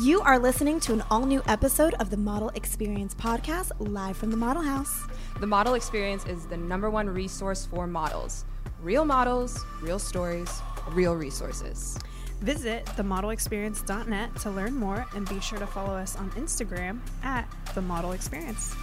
You 0.00 0.22
are 0.22 0.38
listening 0.38 0.80
to 0.80 0.94
an 0.94 1.02
all 1.10 1.26
new 1.26 1.42
episode 1.46 1.92
of 1.94 2.08
the 2.08 2.16
Model 2.16 2.48
Experience 2.54 3.14
podcast 3.14 3.72
live 3.78 4.16
from 4.16 4.30
the 4.30 4.38
Model 4.38 4.62
House. 4.62 5.02
The 5.38 5.46
Model 5.46 5.74
Experience 5.74 6.24
is 6.26 6.46
the 6.46 6.56
number 6.56 6.88
one 6.88 7.08
resource 7.08 7.66
for 7.66 7.86
models. 7.86 8.46
Real 8.80 9.04
models, 9.04 9.62
real 9.82 9.98
stories, 9.98 10.62
real 10.92 11.14
resources. 11.14 11.98
Visit 12.40 12.86
themodelexperience.net 12.86 14.34
to 14.36 14.50
learn 14.50 14.74
more 14.74 15.06
and 15.14 15.28
be 15.28 15.40
sure 15.40 15.58
to 15.58 15.66
follow 15.66 15.94
us 15.94 16.16
on 16.16 16.30
Instagram 16.32 16.98
at 17.22 17.46
the 17.74 17.82
Model 17.82 18.12
Experience. 18.12 18.74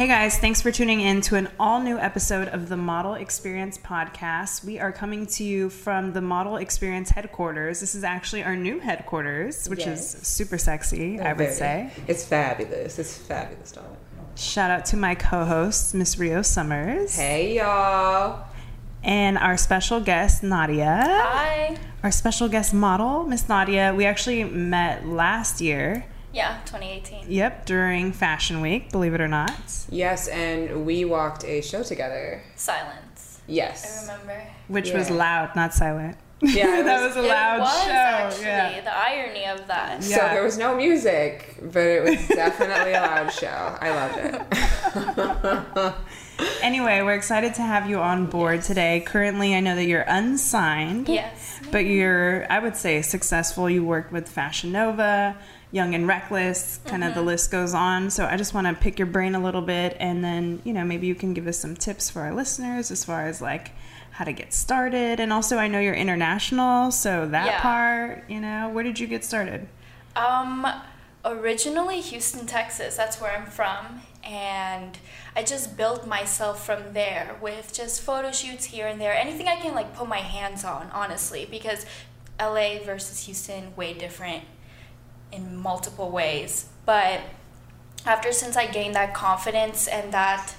Hey 0.00 0.06
guys, 0.06 0.38
thanks 0.38 0.62
for 0.62 0.72
tuning 0.72 1.02
in 1.02 1.20
to 1.20 1.36
an 1.36 1.50
all 1.60 1.78
new 1.78 1.98
episode 1.98 2.48
of 2.48 2.70
the 2.70 2.76
Model 2.78 3.12
Experience 3.12 3.76
podcast. 3.76 4.64
We 4.64 4.78
are 4.78 4.92
coming 4.92 5.26
to 5.26 5.44
you 5.44 5.68
from 5.68 6.14
the 6.14 6.22
Model 6.22 6.56
Experience 6.56 7.10
headquarters. 7.10 7.80
This 7.80 7.94
is 7.94 8.02
actually 8.02 8.42
our 8.42 8.56
new 8.56 8.78
headquarters, 8.80 9.68
which 9.68 9.80
Yes. 9.80 10.14
is 10.14 10.26
super 10.26 10.56
sexy, 10.56 11.20
I 11.20 11.34
would 11.34 11.36
Very. 11.36 11.52
say. 11.52 11.90
It's 12.06 12.24
fabulous. 12.24 12.98
It's 12.98 13.14
fabulous, 13.14 13.72
darling. 13.72 13.94
Shout 14.36 14.70
out 14.70 14.86
to 14.86 14.96
my 14.96 15.14
co 15.14 15.44
host, 15.44 15.94
Miss 15.94 16.18
Rio 16.18 16.40
Summers, 16.40 17.14
Hey, 17.18 17.56
y'all. 17.58 18.46
and 19.04 19.36
our 19.36 19.58
special 19.58 20.00
guest, 20.00 20.42
Nadia. 20.42 21.04
Hi. 21.06 21.76
Our 22.02 22.10
special 22.10 22.48
guest 22.48 22.72
model, 22.72 23.24
Miss 23.24 23.50
Nadia. 23.50 23.92
We 23.94 24.06
actually 24.06 24.44
met 24.44 25.06
last 25.06 25.60
year. 25.60 26.06
Yeah, 26.32 26.58
2018. 26.66 27.24
Yep, 27.28 27.66
during 27.66 28.12
Fashion 28.12 28.60
Week, 28.60 28.90
believe 28.92 29.14
it 29.14 29.20
or 29.20 29.28
not. 29.28 29.52
Yes, 29.90 30.28
and 30.28 30.86
we 30.86 31.04
walked 31.04 31.44
a 31.44 31.60
show 31.60 31.82
together. 31.82 32.42
Silence. 32.56 33.40
Yes. 33.48 34.08
I 34.08 34.12
remember. 34.12 34.42
Which 34.68 34.92
was 34.92 35.10
loud, 35.10 35.56
not 35.56 35.74
silent. 35.74 36.16
Yeah, 36.40 36.82
that 36.84 37.02
was- 37.02 37.16
was 37.16 37.24
a 37.24 37.28
loud 37.28 37.56
it 37.56 37.60
was 37.60 37.84
show. 37.84 37.90
actually 37.90 38.44
yeah. 38.44 38.80
the 38.80 38.96
irony 38.96 39.44
of 39.46 39.66
that. 39.66 39.94
Yeah. 39.94 40.00
So 40.00 40.16
Yeah. 40.16 40.34
there 40.34 40.42
was 40.44 40.56
no 40.56 40.76
music, 40.76 41.56
but 41.60 41.80
it 41.82 42.02
was 42.04 42.28
definitely 42.36 42.92
a 42.92 43.00
loud 43.02 43.32
show. 43.32 43.76
I 43.80 43.90
loved 43.90 44.18
it. 45.76 45.94
Anyway, 46.62 47.02
we're 47.02 47.14
excited 47.14 47.52
to 47.54 47.60
have 47.62 47.86
you 47.88 47.98
on 47.98 48.24
board 48.24 48.62
today. 48.62 49.02
Currently, 49.04 49.54
I 49.54 49.60
know 49.60 49.74
that 49.76 49.84
you're 49.84 50.06
unsigned, 50.08 51.06
Yes. 51.06 51.60
but 51.70 51.80
you're, 51.84 52.50
I 52.50 52.58
would 52.60 52.76
say, 52.76 53.02
successful. 53.02 53.68
You 53.68 53.84
worked 53.84 54.10
with 54.10 54.26
Fashion 54.26 54.72
Nova, 54.72 55.36
Young 55.72 55.94
and 55.94 56.08
Reckless, 56.08 56.80
kind 56.86 57.04
of 57.04 57.14
the 57.14 57.22
list 57.22 57.50
goes 57.50 57.74
on. 57.74 58.10
So 58.10 58.26
I 58.26 58.36
just 58.36 58.54
want 58.54 58.66
to 58.66 58.74
pick 58.74 58.98
your 58.98 59.06
brain 59.06 59.34
a 59.36 59.40
little 59.42 59.62
bit, 59.62 59.96
and 60.00 60.22
then, 60.24 60.60
you 60.64 60.72
know, 60.72 60.84
maybe 60.84 61.06
you 61.06 61.14
can 61.14 61.32
give 61.32 61.46
us 61.46 61.58
some 61.58 61.76
tips 61.76 62.10
for 62.10 62.22
our 62.22 62.34
listeners 62.34 62.90
as 62.90 63.04
far 63.04 63.26
as 63.26 63.40
like 63.40 63.70
how 64.12 64.24
to 64.24 64.32
get 64.32 64.52
started. 64.52 65.20
And 65.20 65.32
also, 65.32 65.58
I 65.58 65.68
know 65.68 65.78
you're 65.78 65.94
international, 65.94 66.90
so 66.90 67.26
that 67.28 67.46
Yeah. 67.46 67.60
part, 67.60 68.24
you 68.28 68.40
know, 68.40 68.68
where 68.68 68.82
did 68.82 68.98
you 68.98 69.06
get 69.06 69.24
started? 69.24 69.68
Um, 70.16 70.66
originally 71.24 72.00
Houston, 72.00 72.46
Texas. 72.46 72.96
That's 72.96 73.20
where 73.20 73.32
I'm 73.32 73.46
from, 73.46 74.02
and 74.24 74.98
I 75.36 75.44
just 75.44 75.76
built 75.76 76.06
myself 76.06 76.64
from 76.66 76.92
there 76.94 77.36
with 77.40 77.72
just 77.72 78.00
photo 78.02 78.32
shoots 78.32 78.66
here 78.66 78.86
and 78.88 79.00
there. 79.00 79.14
Anything 79.14 79.46
I 79.46 79.56
can 79.56 79.74
like 79.74 79.94
put 79.94 80.08
my 80.08 80.18
hands 80.18 80.64
on, 80.64 80.90
honestly, 80.92 81.46
because 81.48 81.86
LA 82.40 82.78
versus 82.84 83.26
Houston 83.26 83.74
way 83.76 83.92
different 83.94 84.42
in 85.32 85.56
multiple 85.56 86.10
ways. 86.10 86.66
But 86.86 87.20
after 88.06 88.32
since 88.32 88.56
I 88.56 88.66
gained 88.66 88.94
that 88.94 89.14
confidence 89.14 89.86
and 89.86 90.12
that 90.12 90.54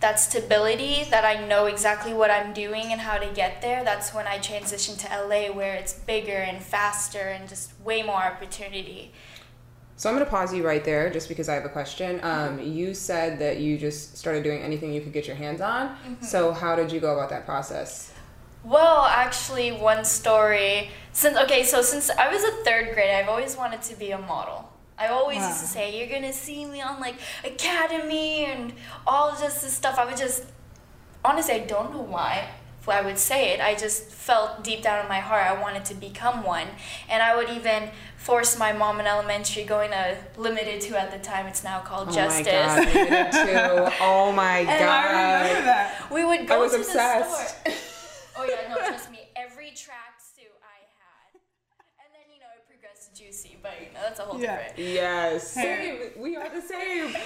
that 0.00 0.18
stability 0.18 1.04
that 1.10 1.26
I 1.26 1.46
know 1.46 1.66
exactly 1.66 2.14
what 2.14 2.30
I'm 2.30 2.54
doing 2.54 2.86
and 2.90 3.02
how 3.02 3.18
to 3.18 3.26
get 3.26 3.60
there, 3.60 3.84
that's 3.84 4.14
when 4.14 4.26
I 4.26 4.38
transitioned 4.38 4.98
to 5.00 5.26
LA 5.26 5.54
where 5.54 5.74
it's 5.74 5.92
bigger 5.92 6.38
and 6.38 6.62
faster 6.62 7.18
and 7.18 7.46
just 7.46 7.78
way 7.84 8.02
more 8.02 8.22
opportunity. 8.22 9.12
So 9.96 10.08
I'm 10.08 10.14
going 10.14 10.24
to 10.24 10.30
pause 10.30 10.54
you 10.54 10.64
right 10.66 10.82
there 10.82 11.10
just 11.10 11.28
because 11.28 11.50
I 11.50 11.54
have 11.54 11.66
a 11.66 11.68
question. 11.68 12.20
Um, 12.22 12.58
you 12.58 12.94
said 12.94 13.38
that 13.40 13.58
you 13.58 13.76
just 13.76 14.16
started 14.16 14.42
doing 14.42 14.62
anything 14.62 14.94
you 14.94 15.02
could 15.02 15.12
get 15.12 15.26
your 15.26 15.36
hands 15.36 15.60
on. 15.60 15.94
So 16.22 16.52
how 16.52 16.74
did 16.74 16.90
you 16.90 17.00
go 17.00 17.12
about 17.12 17.28
that 17.28 17.44
process? 17.44 18.10
Well, 18.62 19.04
actually, 19.04 19.72
one 19.72 20.04
story 20.04 20.90
since 21.12 21.36
okay, 21.38 21.64
so 21.64 21.82
since 21.82 22.10
I 22.10 22.32
was 22.32 22.42
a 22.44 22.52
third 22.64 22.94
grade, 22.94 23.14
I've 23.14 23.28
always 23.28 23.56
wanted 23.56 23.82
to 23.82 23.96
be 23.96 24.10
a 24.10 24.18
model. 24.18 24.70
I 24.98 25.08
always 25.08 25.38
used 25.38 25.60
to 25.60 25.66
say, 25.66 25.98
"You're 25.98 26.08
gonna 26.08 26.32
see 26.32 26.66
me 26.66 26.82
on 26.82 27.00
like 27.00 27.16
Academy 27.44 28.44
and 28.44 28.74
all 29.06 29.30
just 29.32 29.62
this 29.62 29.72
stuff." 29.72 29.98
I 29.98 30.04
would 30.04 30.16
just 30.16 30.44
honestly, 31.24 31.54
I 31.54 31.60
don't 31.60 31.92
know 31.92 32.02
why 32.02 32.48
I 32.90 33.02
would 33.02 33.18
say 33.18 33.52
it. 33.52 33.60
I 33.60 33.74
just 33.74 34.04
felt 34.04 34.64
deep 34.64 34.82
down 34.82 35.00
in 35.02 35.08
my 35.08 35.20
heart 35.20 35.46
I 35.46 35.60
wanted 35.60 35.84
to 35.86 35.94
become 35.94 36.42
one, 36.44 36.66
and 37.08 37.22
I 37.22 37.36
would 37.36 37.48
even 37.50 37.90
force 38.16 38.58
my 38.58 38.72
mom 38.72 39.00
in 39.00 39.06
elementary 39.06 39.64
going 39.64 39.90
to 39.90 40.16
Limited 40.36 40.80
Too 40.80 40.96
at 40.96 41.10
the 41.10 41.18
time. 41.18 41.46
It's 41.46 41.64
now 41.64 41.80
called 41.80 42.12
Justice. 42.12 42.46
Oh 42.48 42.76
my 42.76 42.84
god, 42.84 42.94
it 42.94 43.32
too. 43.32 43.96
Oh 44.00 44.32
my 44.32 44.64
god. 44.64 44.76
that. 44.78 46.10
We 46.10 46.24
would 46.24 46.46
go 46.46 46.56
I 46.56 46.58
was 46.58 46.72
to 46.72 46.78
obsessed. 46.78 47.64
the 47.64 47.70
store. 47.70 47.89
Oh 48.40 48.44
yeah, 48.48 48.68
no, 48.74 48.76
trust 48.86 49.10
me. 49.10 49.18
Every 49.36 49.66
tracksuit 49.70 50.54
I 50.64 50.80
had, 50.98 51.40
and 51.98 52.08
then 52.14 52.32
you 52.32 52.40
know 52.40 52.46
it 52.56 52.66
progressed 52.68 53.14
to 53.14 53.22
juicy, 53.22 53.58
but 53.62 53.72
you 53.80 53.86
know 53.92 54.00
that's 54.02 54.20
a 54.20 54.22
whole 54.22 54.40
Yeah. 54.40 54.56
different. 54.68 54.78
Yes. 54.78 55.48
Same. 55.48 55.98
We 56.16 56.36
are 56.36 56.48
the 56.48 56.62
same. 56.62 57.12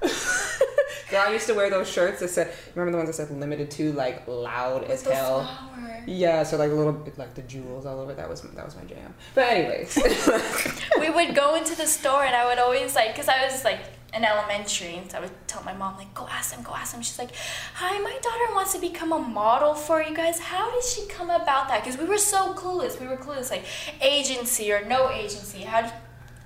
Girl, 1.10 1.22
I 1.26 1.32
used 1.32 1.46
to 1.48 1.54
wear 1.54 1.68
those 1.70 1.90
shirts 1.90 2.20
that 2.20 2.28
said, 2.30 2.52
remember 2.74 2.92
the 2.92 2.98
ones 2.98 3.08
that 3.08 3.14
said 3.26 3.36
Limited 3.36 3.70
Too, 3.70 3.92
like 3.92 4.26
loud 4.28 4.84
as 4.84 5.02
The 5.02 5.14
hell? 5.14 5.42
flower. 5.44 6.04
Yeah, 6.06 6.44
so 6.44 6.56
like 6.56 6.70
a 6.70 6.74
little 6.74 6.92
bit 6.92 7.18
like 7.18 7.34
the 7.34 7.42
jewels 7.42 7.84
all 7.84 7.98
over. 8.00 8.14
That 8.14 8.28
was 8.28 8.42
that 8.42 8.64
was 8.64 8.76
my 8.76 8.84
jam. 8.84 9.12
But 9.34 9.44
anyways, 9.50 9.98
we 11.00 11.10
would 11.10 11.34
go 11.34 11.56
into 11.56 11.74
the 11.76 11.86
store 11.86 12.24
and 12.24 12.34
I 12.34 12.46
would 12.46 12.58
always 12.58 12.94
like, 12.94 13.14
cause 13.16 13.28
I 13.28 13.44
was 13.44 13.64
like 13.64 13.80
in 14.12 14.24
elementary, 14.24 14.96
and 14.96 15.10
so 15.10 15.18
I 15.18 15.20
would 15.20 15.30
tell 15.46 15.62
my 15.62 15.72
mom 15.72 15.96
like, 15.96 16.12
go 16.14 16.26
ask 16.28 16.52
them, 16.54 16.62
go 16.64 16.74
ask 16.74 16.92
them. 16.92 17.02
She's 17.02 17.18
like, 17.18 17.30
hi, 17.74 17.98
my 18.00 18.12
daughter 18.22 18.54
wants 18.54 18.72
to 18.72 18.80
become 18.80 19.12
a 19.12 19.18
model 19.20 19.74
for 19.74 20.02
you 20.02 20.14
guys. 20.16 20.40
How 20.40 20.70
did 20.72 20.82
she 20.84 21.06
come 21.06 21.30
about 21.30 21.68
that? 21.68 21.84
Cause 21.84 21.96
we 21.96 22.04
were 22.06 22.18
so 22.18 22.52
clueless. 22.54 23.00
We 23.00 23.06
were 23.06 23.16
clueless, 23.16 23.50
like 23.50 23.64
agency 24.02 24.72
or 24.72 24.84
no 24.84 25.10
agency. 25.10 25.60
How 25.62 25.82
do 25.82 25.90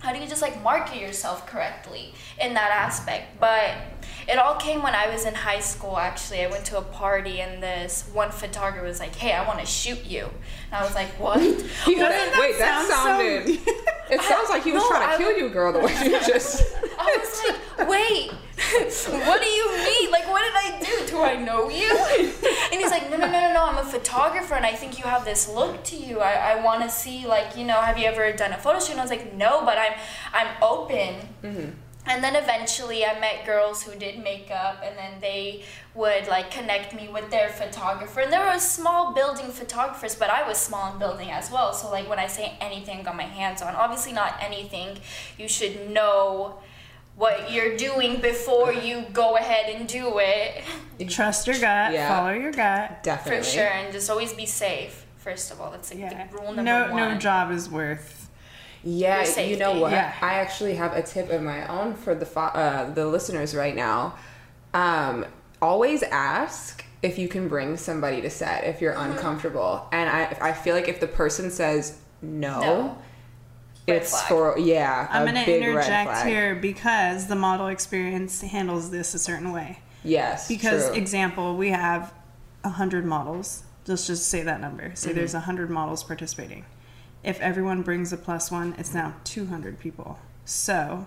how 0.00 0.12
do 0.12 0.18
you 0.20 0.28
just 0.28 0.42
like 0.42 0.62
market 0.62 1.00
yourself 1.00 1.46
correctly 1.46 2.12
in 2.38 2.52
that 2.52 2.70
aspect? 2.70 3.40
But 3.40 3.70
it 4.28 4.38
all 4.38 4.56
came 4.56 4.82
when 4.82 4.94
I 4.94 5.08
was 5.08 5.24
in 5.24 5.32
high 5.32 5.60
school. 5.60 5.96
Actually, 5.96 6.42
I 6.44 6.48
went 6.48 6.66
to 6.66 6.76
a 6.76 6.82
party 6.82 7.40
and 7.40 7.62
this 7.62 8.04
one 8.12 8.30
photographer 8.30 8.84
was 8.86 9.00
like, 9.00 9.14
"Hey, 9.14 9.32
I 9.32 9.46
want 9.48 9.60
to 9.60 9.66
shoot 9.66 10.04
you," 10.04 10.24
and 10.70 10.74
I 10.74 10.84
was 10.84 10.94
like, 10.94 11.08
"What?" 11.18 11.40
He- 11.86 11.94
that- 11.94 12.36
wait, 12.38 12.58
that 12.58 12.86
sounded. 12.86 13.48
it 14.10 14.20
sounds 14.30 14.50
like 14.50 14.62
he 14.62 14.72
was 14.72 14.82
No, 14.82 14.88
trying 14.90 15.08
to 15.08 15.14
I 15.14 15.16
kill 15.16 15.38
you, 15.38 15.48
girl. 15.48 15.72
The 15.72 15.78
way 15.78 15.94
you 16.04 16.10
just. 16.26 16.62
I 17.04 17.18
was 17.18 17.42
like, 17.78 17.88
wait, 17.88 18.30
what 19.26 19.42
do 19.42 19.48
you 19.48 19.66
mean? 19.84 20.10
Like, 20.10 20.28
what 20.28 20.42
did 20.42 20.54
I 20.54 20.80
do? 20.80 21.06
Do 21.06 21.22
I 21.22 21.36
know 21.36 21.68
you? 21.68 21.90
And 22.72 22.80
he's 22.80 22.90
like, 22.90 23.10
no, 23.10 23.16
no, 23.16 23.26
no, 23.26 23.40
no, 23.40 23.52
no. 23.52 23.64
I'm 23.64 23.78
a 23.78 23.84
photographer, 23.84 24.54
and 24.54 24.66
I 24.66 24.72
think 24.72 24.98
you 24.98 25.04
have 25.04 25.24
this 25.24 25.48
look 25.48 25.84
to 25.84 25.96
you. 25.96 26.20
I, 26.20 26.32
I 26.32 26.64
want 26.64 26.82
to 26.82 26.90
see, 26.90 27.26
like, 27.26 27.56
you 27.56 27.64
know, 27.64 27.80
have 27.80 27.98
you 27.98 28.06
ever 28.06 28.32
done 28.32 28.52
a 28.52 28.58
photo 28.58 28.80
shoot? 28.80 28.92
And 28.92 29.00
I 29.00 29.04
was 29.04 29.10
like, 29.10 29.34
no, 29.34 29.64
but 29.64 29.78
I'm, 29.78 29.92
I'm 30.32 30.48
open. 30.62 31.14
Mm-hmm. 31.42 31.70
And 32.06 32.22
then 32.22 32.36
eventually 32.36 33.04
I 33.04 33.18
met 33.18 33.46
girls 33.46 33.82
who 33.82 33.98
did 33.98 34.22
makeup 34.22 34.82
and 34.84 34.96
then 34.96 35.12
they 35.22 35.64
would 35.94 36.26
like 36.26 36.50
connect 36.50 36.94
me 36.94 37.08
with 37.08 37.30
their 37.30 37.48
photographer. 37.48 38.20
And 38.20 38.32
there 38.32 38.44
were 38.44 38.58
small 38.58 39.14
building 39.14 39.46
photographers, 39.46 40.14
but 40.14 40.28
I 40.28 40.46
was 40.46 40.58
small 40.58 40.92
in 40.92 40.98
building 40.98 41.30
as 41.30 41.50
well. 41.50 41.72
So 41.72 41.90
like 41.90 42.08
when 42.08 42.18
I 42.18 42.26
say 42.26 42.58
anything 42.60 43.04
got 43.04 43.16
my 43.16 43.22
hands 43.22 43.62
on, 43.62 43.74
obviously 43.74 44.12
not 44.12 44.36
anything, 44.40 44.98
you 45.38 45.48
should 45.48 45.88
know 45.90 46.58
what 47.16 47.50
you're 47.52 47.76
doing 47.76 48.20
before 48.20 48.72
you 48.72 49.04
go 49.12 49.36
ahead 49.36 49.74
and 49.74 49.86
do 49.88 50.18
it. 50.18 50.62
Trust 51.08 51.46
your 51.46 51.56
gut, 51.56 51.92
Yeah. 51.92 52.08
follow 52.08 52.32
your 52.32 52.50
gut. 52.52 53.02
Definitely. 53.02 53.44
For 53.44 53.48
sure. 53.50 53.66
And 53.68 53.92
just 53.92 54.10
always 54.10 54.32
be 54.32 54.46
safe, 54.46 55.06
first 55.18 55.50
of 55.52 55.60
all. 55.60 55.70
That's 55.70 55.90
like 55.90 56.00
Yeah. 56.00 56.26
the 56.26 56.34
rule 56.36 56.46
number 56.52 56.62
No, 56.62 56.92
one. 56.92 56.96
no 57.12 57.18
job 57.18 57.50
is 57.52 57.68
worth. 57.70 58.28
Yeah, 58.82 59.24
you 59.40 59.56
know 59.56 59.78
what? 59.78 59.92
Yeah. 59.92 60.12
I 60.20 60.34
actually 60.34 60.74
have 60.74 60.92
a 60.92 61.02
tip 61.02 61.30
of 61.30 61.40
my 61.40 61.66
own 61.68 61.94
for 61.94 62.14
the 62.14 62.26
fo- 62.26 62.40
uh, 62.52 62.90
the 62.92 63.06
listeners 63.06 63.54
right 63.54 63.74
now. 63.74 64.14
Um, 64.74 65.24
always 65.62 66.02
ask 66.02 66.84
if 67.02 67.18
you 67.18 67.28
can 67.28 67.48
bring 67.48 67.76
somebody 67.78 68.20
to 68.22 68.28
set 68.30 68.64
if 68.64 68.80
you're 68.82 68.92
Mm-hmm. 68.94 69.12
uncomfortable, 69.12 69.88
and 69.92 70.10
I 70.10 70.36
I 70.40 70.52
feel 70.52 70.74
like 70.74 70.88
if 70.88 71.00
the 71.00 71.06
person 71.06 71.50
says 71.50 71.96
no, 72.20 72.60
No. 72.60 72.98
Red 73.86 73.96
it's 74.02 74.10
flag. 74.10 74.28
for 74.28 74.58
yeah. 74.58 75.08
I'm 75.10 75.22
a 75.28 75.32
going 75.32 75.44
to 75.44 75.50
big 75.50 75.62
interject 75.62 76.26
here 76.26 76.54
because 76.54 77.26
the 77.26 77.36
model 77.36 77.66
experience 77.68 78.40
handles 78.40 78.90
this 78.90 79.14
a 79.14 79.18
certain 79.18 79.52
way. 79.52 79.80
Yes, 80.02 80.48
Because, 80.48 80.86
true. 80.88 80.96
example, 80.96 81.56
we 81.56 81.70
have 81.70 82.12
100 82.62 83.04
models. 83.06 83.62
Let's 83.86 84.06
just 84.06 84.28
say 84.28 84.42
that 84.42 84.60
number. 84.60 84.92
Say 84.94 85.08
Mm-hmm. 85.10 85.18
there's 85.18 85.34
100 85.34 85.70
models 85.70 86.04
participating. 86.04 86.64
If 87.22 87.40
everyone 87.40 87.82
brings 87.82 88.12
a 88.12 88.16
plus 88.18 88.50
one, 88.50 88.74
it's 88.78 88.92
now 88.92 89.14
200 89.24 89.78
people. 89.80 90.18
So, 90.44 91.06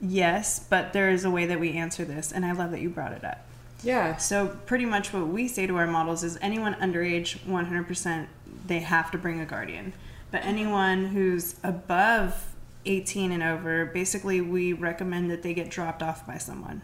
yes, 0.00 0.58
but 0.68 0.92
there 0.92 1.10
is 1.10 1.24
a 1.24 1.30
way 1.30 1.46
that 1.46 1.58
we 1.60 1.72
answer 1.72 2.04
this, 2.04 2.32
and 2.32 2.44
I 2.44 2.52
love 2.52 2.70
that 2.72 2.80
you 2.80 2.90
brought 2.90 3.12
it 3.12 3.24
up. 3.24 3.46
yeah, 3.82 4.16
So, 4.16 4.48
pretty 4.66 4.84
much 4.84 5.12
what 5.12 5.28
we 5.28 5.48
say 5.48 5.66
to 5.66 5.76
our 5.76 5.86
models 5.86 6.22
is 6.22 6.38
anyone 6.42 6.74
underage, 6.74 7.38
100%, 7.46 8.26
they 8.66 8.80
have 8.80 9.10
to 9.10 9.18
bring 9.18 9.40
a 9.40 9.46
guardian. 9.46 9.92
But 10.30 10.44
anyone 10.44 11.06
who's 11.06 11.56
above 11.62 12.54
18 12.84 13.32
and 13.32 13.42
over, 13.42 13.86
basically, 13.86 14.40
we 14.40 14.72
recommend 14.72 15.30
that 15.30 15.42
they 15.42 15.54
get 15.54 15.70
dropped 15.70 16.02
off 16.02 16.26
by 16.26 16.38
someone. 16.38 16.82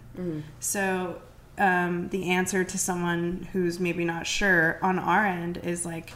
So, 0.60 1.20
um, 1.58 2.08
the 2.08 2.30
answer 2.30 2.64
to 2.64 2.78
someone 2.78 3.48
who's 3.52 3.78
maybe 3.78 4.04
not 4.04 4.26
sure 4.26 4.78
on 4.82 4.98
our 4.98 5.26
end 5.26 5.58
is 5.58 5.84
like, 5.84 6.12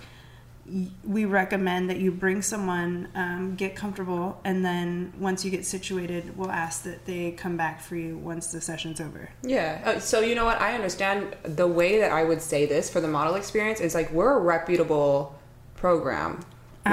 we 1.04 1.24
recommend 1.24 1.88
that 1.90 1.98
you 1.98 2.10
bring 2.10 2.42
someone, 2.42 3.08
um, 3.14 3.54
get 3.54 3.76
comfortable, 3.76 4.40
and 4.44 4.64
then 4.64 5.12
once 5.18 5.44
you 5.44 5.50
get 5.50 5.64
situated, 5.64 6.36
we'll 6.36 6.50
ask 6.50 6.82
that 6.82 7.06
they 7.06 7.30
come 7.32 7.56
back 7.56 7.80
for 7.80 7.94
you 7.94 8.16
once 8.16 8.48
the 8.48 8.60
session's 8.60 9.00
over. 9.00 9.30
Yeah. 9.42 9.80
Uh, 9.84 10.00
so 10.00 10.20
you 10.20 10.34
know 10.34 10.44
what? 10.44 10.60
I 10.60 10.74
understand 10.74 11.36
the 11.44 11.68
way 11.68 12.00
that 12.00 12.10
I 12.10 12.24
would 12.24 12.42
say 12.42 12.66
this 12.66 12.90
for 12.90 13.00
the 13.00 13.08
model 13.08 13.36
experience 13.36 13.80
is 13.80 13.94
like 13.94 14.10
we're 14.10 14.36
a 14.36 14.40
reputable 14.40 15.38
program. 15.76 16.40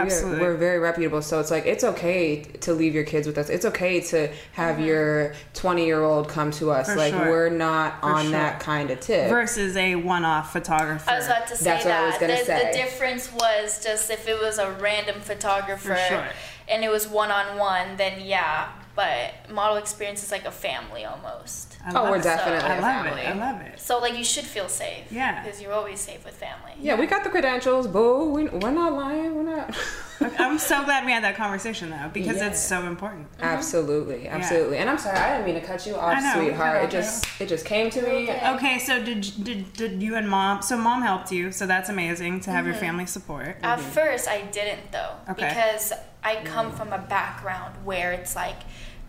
We 0.01 0.11
are- 0.11 0.39
We're 0.39 0.55
very 0.55 0.79
reputable, 0.79 1.21
so 1.21 1.39
it's 1.39 1.51
like 1.51 1.65
it's 1.65 1.83
okay 1.83 2.41
to 2.61 2.73
leave 2.73 2.95
your 2.95 3.03
kids 3.03 3.27
with 3.27 3.37
us. 3.37 3.49
It's 3.49 3.65
okay 3.65 3.99
to 4.01 4.29
have 4.53 4.79
your 4.79 5.33
20 5.53 5.85
year 5.85 6.01
old 6.01 6.27
come 6.27 6.51
to 6.51 6.71
us. 6.71 6.87
For 6.87 6.95
like 6.95 7.13
sure. 7.13 7.29
we're 7.29 7.49
not 7.49 7.99
For 8.01 8.07
on 8.07 8.23
sure. 8.23 8.31
that 8.31 8.59
kind 8.59 8.89
of 8.91 8.99
tip. 8.99 9.29
Versus 9.29 9.75
a 9.77 9.95
one-off 9.95 10.51
photographer. 10.51 11.09
I 11.09 11.17
was 11.17 11.25
about 11.27 11.47
to 11.47 11.55
say 11.55 11.65
That's 11.65 11.85
what 11.85 11.91
that. 11.91 12.03
I 12.03 12.05
was 12.07 12.17
gonna 12.17 12.33
the, 12.39 12.45
say. 12.45 12.71
the 12.71 12.77
difference 12.77 13.31
was 13.31 13.83
just 13.83 14.09
if 14.09 14.27
it 14.27 14.39
was 14.41 14.57
a 14.57 14.71
random 14.73 15.21
photographer 15.21 15.97
sure. 16.09 16.27
and 16.67 16.83
it 16.83 16.89
was 16.89 17.07
one 17.07 17.31
on 17.31 17.57
one, 17.57 17.97
then 17.97 18.19
yeah. 18.25 18.69
But 18.95 19.49
model 19.49 19.77
experience 19.77 20.21
is 20.23 20.31
like 20.31 20.45
a 20.45 20.51
family 20.51 21.03
almost. 21.03 21.77
I 21.83 21.93
Oh, 21.95 22.11
we're 22.11 22.17
it. 22.17 22.23
definitely 22.23 22.59
I 22.69 22.75
a 22.77 22.81
love 22.81 23.05
family. 23.05 23.21
it. 23.23 23.27
I 23.27 23.33
love 23.51 23.61
it. 23.61 23.79
So 23.79 23.97
like 23.99 24.15
you 24.15 24.23
should 24.23 24.43
feel 24.45 24.69
safe. 24.69 25.11
Yeah. 25.11 25.43
Because 25.43 25.59
you're 25.61 25.73
always 25.73 25.99
safe 25.99 26.23
with 26.23 26.35
family. 26.35 26.73
yeah, 26.79 26.95
we 26.99 27.07
got 27.07 27.23
the 27.23 27.29
credentials. 27.31 27.87
Boo. 27.87 28.29
We, 28.29 28.49
we're 28.49 28.71
not 28.71 28.93
lying. 28.93 29.35
We're 29.35 29.43
not. 29.55 29.75
I'm 30.21 30.57
so 30.59 30.83
glad 30.83 31.05
we 31.05 31.11
had 31.11 31.23
that 31.23 31.35
conversation 31.35 31.89
though 31.89 32.09
because 32.13 32.37
Yeah. 32.37 32.47
it's 32.47 32.61
so 32.61 32.85
important. 32.87 33.31
Mm-hmm. 33.33 33.43
absolutely, 33.43 34.27
absolutely. 34.27 34.77
And 34.77 34.89
I'm 34.89 34.97
sorry, 34.97 35.17
I 35.17 35.33
didn't 35.33 35.45
mean 35.45 35.61
to 35.61 35.67
cut 35.67 35.85
you 35.85 35.95
off, 35.95 36.21
know, 36.21 36.33
sweetheart. 36.35 36.73
cut 36.73 36.83
It 36.83 36.85
off, 36.85 36.91
just 36.91 37.41
it 37.41 37.49
just 37.49 37.65
came 37.65 37.89
to 37.91 38.01
me. 38.01 38.29
Okay, 38.31 38.79
so 38.79 39.03
did 39.03 39.21
did 39.43 39.73
did 39.73 40.01
you 40.01 40.15
and 40.15 40.29
mom? 40.29 40.61
So 40.61 40.77
mom 40.77 41.01
helped 41.01 41.31
you, 41.31 41.51
so 41.51 41.65
that's 41.65 41.89
amazing 41.89 42.41
to 42.41 42.51
have 42.51 42.65
your 42.65 42.73
mm-hmm. 42.73 42.85
family 42.85 43.05
support. 43.05 43.57
At 43.63 43.79
mm-hmm. 43.79 43.89
first, 43.89 44.27
I 44.27 44.41
didn't 44.41 44.91
though, 44.91 45.15
Okay. 45.29 45.47
because 45.47 45.93
I 46.23 46.37
come 46.43 46.71
mm. 46.71 46.77
from 46.77 46.93
a 46.93 46.99
background 46.99 47.85
where 47.85 48.11
it's 48.11 48.35
like 48.35 48.57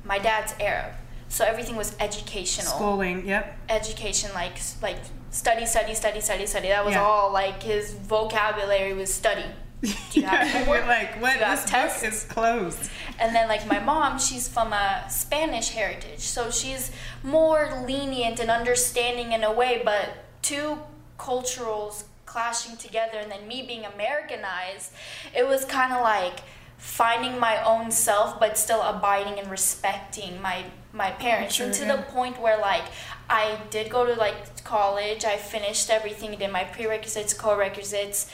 my 0.05 0.19
dad's 0.19 0.55
Arab, 0.61 0.95
so 1.29 1.45
everything 1.45 1.77
was 1.77 1.97
educational. 2.01 2.73
Schooling, 2.73 3.27
yep. 3.27 3.59
Education, 3.69 4.31
like 4.35 4.59
like 4.83 4.99
study, 5.31 5.67
study, 5.67 5.95
study, 5.95 6.21
study, 6.21 6.47
study. 6.47 6.69
That 6.69 6.85
was 6.85 6.95
Yeah. 6.95 7.03
all. 7.03 7.33
Like 7.33 7.63
his 7.63 7.93
vocabulary 7.93 8.95
was 8.95 9.13
study. 9.13 9.45
You 9.83 10.23
have 10.23 10.67
You're 10.67 10.87
like, 10.87 11.21
what? 11.21 11.35
You 11.35 11.41
This 11.41 11.65
tests? 11.65 12.03
book 12.03 12.13
is 12.13 12.25
closed. 12.25 12.91
And 13.19 13.35
then 13.35 13.49
like 13.49 13.67
my 13.67 13.79
mom, 13.81 14.19
she's 14.19 14.49
from 14.49 14.73
a 14.73 15.05
Spanish 15.09 15.71
heritage, 15.71 16.21
so 16.21 16.51
she's 16.51 16.91
more 17.23 17.83
lenient 17.87 18.41
and 18.41 18.51
understanding 18.51 19.33
in 19.33 19.45
a 19.45 19.53
way. 19.53 19.83
But 19.85 20.25
two 20.43 20.79
cultures 21.19 22.05
clashing 22.27 22.77
together, 22.77 23.19
and 23.19 23.31
then 23.31 23.47
me 23.47 23.63
being 23.63 23.85
Americanized, 23.85 24.93
it 25.37 25.47
was 25.47 25.65
kind 25.65 25.93
of 25.93 26.01
like 26.01 26.41
finding 26.79 27.39
my 27.39 27.63
own 27.65 27.91
self, 27.91 28.39
but 28.41 28.59
still 28.59 28.83
abiding 28.83 29.39
and 29.39 29.51
respecting 29.51 30.41
my 30.41 30.65
my 30.93 31.11
parents. 31.11 31.59
and 31.61 31.73
to 31.75 31.85
Sure, 31.85 31.97
the 31.97 32.03
point 32.05 32.41
where 32.41 32.59
like 32.59 32.85
I 33.29 33.59
did 33.71 33.91
go 33.91 34.07
to 34.07 34.15
like 34.15 34.65
college, 34.65 35.25
I 35.25 35.37
finished 35.37 35.91
everything, 35.91 36.37
did 36.39 36.51
my 36.53 36.65
prerequisites, 36.65 37.35
co-requisites. 37.35 38.31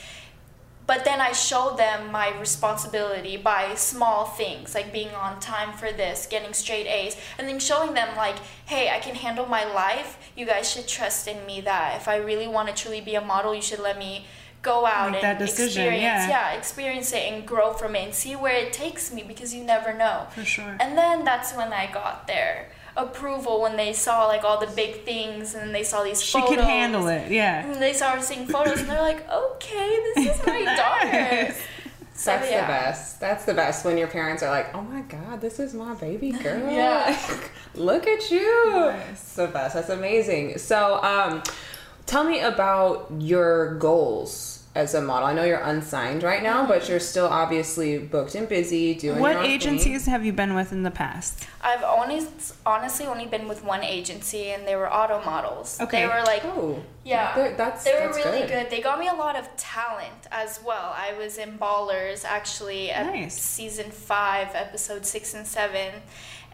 But 0.91 1.05
then 1.05 1.21
I 1.21 1.31
showed 1.31 1.77
them 1.77 2.11
my 2.11 2.37
responsibility 2.37 3.37
by 3.37 3.75
small 3.75 4.25
things, 4.25 4.75
like 4.75 4.91
being 4.91 5.15
on 5.15 5.39
time 5.39 5.71
for 5.71 5.89
this, 5.93 6.27
getting 6.29 6.51
straight 6.51 6.85
A's, 6.85 7.15
and 7.37 7.47
then 7.47 7.59
showing 7.59 7.93
them, 7.93 8.13
like, 8.17 8.35
hey, 8.65 8.89
I 8.89 8.99
can 8.99 9.15
handle 9.15 9.45
my 9.45 9.63
life. 9.63 10.17
You 10.35 10.45
guys 10.45 10.69
should 10.69 10.89
trust 10.89 11.29
in 11.29 11.45
me 11.45 11.61
that 11.61 11.95
if 11.95 12.09
I 12.09 12.17
really 12.17 12.45
want 12.45 12.67
to 12.67 12.73
truly 12.73 12.99
be 12.99 13.15
a 13.15 13.21
model, 13.21 13.55
you 13.55 13.61
should 13.61 13.79
let 13.79 13.97
me 13.97 14.25
go 14.61 14.85
out 14.85 15.13
Make 15.13 15.23
and 15.23 15.41
experience 15.41 16.27
yeah. 16.27 16.51
experience 16.51 17.13
it 17.13 17.31
and 17.31 17.47
grow 17.47 17.71
from 17.71 17.95
it 17.95 18.03
and 18.03 18.13
see 18.13 18.35
where 18.35 18.57
it 18.57 18.73
takes 18.73 19.13
me 19.13 19.23
because 19.23 19.53
you 19.53 19.63
never 19.63 19.93
know. 19.93 20.27
For 20.31 20.43
sure. 20.43 20.75
And 20.81 20.97
then 20.97 21.23
that's 21.23 21.53
when 21.55 21.71
I 21.71 21.89
got 21.89 22.27
their 22.27 22.67
approval 22.97 23.61
when 23.61 23.77
they 23.77 23.93
saw 23.93 24.27
like 24.27 24.43
all 24.43 24.59
the 24.59 24.67
big 24.67 25.03
things 25.03 25.55
and 25.55 25.73
they 25.73 25.83
saw 25.83 26.03
these 26.03 26.21
She 26.21 26.33
photos. 26.33 26.49
She 26.49 26.55
could 26.55 26.65
handle 26.65 27.07
it, 27.07 27.31
yeah. 27.31 27.65
And 27.65 27.81
they 27.81 27.93
her 27.93 28.21
seeing 28.21 28.47
photos 28.47 28.79
and 28.79 28.89
they're 28.89 29.01
like, 29.01 29.27
okay, 29.29 29.99
this 30.15 30.39
is 30.39 30.45
my 30.45 30.63
daughter. 30.75 31.53
So, 32.13 32.29
That's 32.31 32.51
yeah. 32.51 32.61
the 32.61 32.67
best. 32.67 33.19
That's 33.19 33.45
the 33.45 33.53
best 33.55 33.83
when 33.83 33.97
your 33.97 34.07
parents 34.07 34.43
are 34.43 34.51
like, 34.51 34.75
"Oh 34.75 34.81
my 34.81 35.01
God, 35.01 35.41
this 35.41 35.59
is 35.59 35.73
my 35.73 35.95
baby 35.95 36.31
girl. 36.43 36.71
Yeah. 36.71 37.19
Look 37.73 38.05
at 38.05 38.29
you." 38.29 38.69
Nice. 38.69 39.11
It's 39.11 39.35
the 39.35 39.47
best. 39.47 39.73
That's 39.73 39.89
amazing. 39.89 40.59
So, 40.59 41.01
um, 41.03 41.41
tell 42.05 42.23
me 42.23 42.41
about 42.41 43.11
your 43.17 43.73
goals 43.75 44.60
as 44.73 44.93
a 44.93 45.01
model. 45.01 45.27
I 45.27 45.33
know 45.33 45.43
you're 45.43 45.59
unsigned 45.59 46.23
right 46.23 46.41
now, 46.41 46.65
but 46.65 46.87
you're 46.87 46.99
still 47.01 47.27
obviously 47.27 47.97
booked 47.97 48.35
and 48.35 48.47
busy 48.47 48.93
doing. 48.93 49.19
What 49.19 49.31
your 49.31 49.37
own 49.39 49.43
thing. 49.45 49.51
agencies 49.53 50.05
have 50.05 50.25
you 50.25 50.31
been 50.31 50.53
with 50.55 50.71
in 50.71 50.83
the 50.83 50.91
past? 50.91 51.45
I've 51.61 51.83
only 51.83 52.25
honestly 52.65 53.05
only 53.05 53.25
been 53.25 53.49
with 53.49 53.65
one 53.65 53.83
agency 53.83 54.51
and 54.51 54.65
they 54.65 54.77
were 54.77 54.87
Otto 54.91 55.21
Models. 55.25 55.77
Okay. 55.81 56.01
They 56.01 56.07
were 56.07 56.23
like 56.23 56.45
Oh, 56.45 56.81
Yeah, 57.03 57.35
They're- 57.35 57.55
that's 57.57 57.83
they 57.83 57.93
were 57.93 57.99
that's 58.13 58.17
really 58.25 58.47
good. 58.47 58.69
They 58.69 58.81
got 58.81 58.97
me 58.97 59.07
a 59.07 59.13
lot 59.13 59.35
of 59.35 59.53
talent 59.57 60.27
as 60.31 60.59
well. 60.65 60.93
I 60.95 61.13
was 61.17 61.37
in 61.37 61.57
Ballers 61.57 62.23
actually 62.23 62.91
at 62.91 63.07
Nice. 63.07 63.37
season 63.37 63.91
five, 63.91 64.49
episode 64.55 65.05
six 65.05 65.33
and 65.33 65.45
seven, 65.45 66.01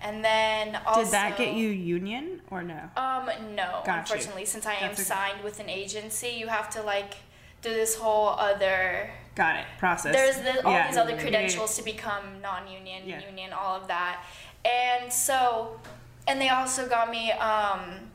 and 0.01 0.25
then 0.25 0.79
also 0.87 1.03
Did 1.03 1.11
that 1.11 1.37
get 1.37 1.53
you 1.53 1.69
union 1.69 2.41
or 2.49 2.63
no? 2.63 2.79
Um, 2.97 3.29
no, 3.55 3.81
Got 3.85 3.87
you. 3.87 3.93
unfortunately, 3.99 4.45
since 4.45 4.65
I 4.65 4.73
am 4.73 4.89
That's 4.89 5.01
okay. 5.01 5.07
signed 5.07 5.43
with 5.43 5.59
an 5.59 5.69
agency, 5.69 6.29
you 6.29 6.47
have 6.47 6.69
to 6.71 6.81
like 6.81 7.15
do 7.61 7.69
this 7.73 7.95
whole 7.95 8.29
other. 8.29 9.09
Got 9.35 9.57
it. 9.57 9.65
Process. 9.77 10.13
There's 10.15 10.37
the, 10.37 10.65
all 10.65 10.71
Yeah. 10.73 10.87
these 10.87 10.97
other 10.97 11.11
Yeah, 11.11 11.15
yeah, 11.17 11.21
credentials 11.21 11.75
to 11.77 11.83
become 11.83 12.41
non-union, 12.41 13.07
Yeah. 13.07 13.21
union, 13.25 13.53
all 13.53 13.75
of 13.75 13.87
that, 13.87 14.23
and 14.65 15.11
so, 15.13 15.79
and 16.27 16.41
they 16.41 16.49
also 16.49 16.87
got 16.89 17.09
me 17.11 17.31
um, 17.33 18.09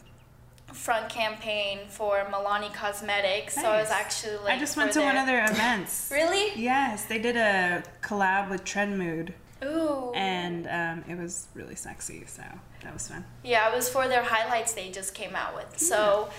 front 0.72 1.08
campaign 1.08 1.80
for 1.88 2.26
Milani 2.30 2.72
Cosmetics. 2.74 3.54
So 3.54 3.70
I 3.70 3.80
was 3.80 3.90
actually 3.90 4.36
like. 4.38 4.54
I 4.56 4.58
just 4.58 4.76
went 4.76 4.92
to 4.94 5.00
one 5.00 5.16
of 5.16 5.26
their- 5.26 5.44
their 5.46 5.50
events. 5.52 6.08
Really? 6.10 6.58
Yes, 6.60 7.04
they 7.04 7.18
did 7.18 7.36
a 7.36 7.82
collab 8.02 8.50
with 8.50 8.64
Trendmood, 8.64 9.32
Ooh. 9.64 10.12
and 10.14 10.66
um, 10.68 11.04
it 11.08 11.16
was 11.20 11.46
really 11.54 11.76
sexy. 11.76 12.24
So 12.26 12.42
that 12.82 12.92
was 12.92 13.06
fun. 13.08 13.24
yeah, 13.44 13.70
it 13.70 13.76
was 13.76 13.88
for 13.88 14.08
their 14.08 14.24
highlights 14.24 14.72
they 14.72 14.90
just 14.90 15.14
came 15.14 15.36
out 15.36 15.54
with. 15.54 15.78
So 15.78 16.28
I 16.30 16.32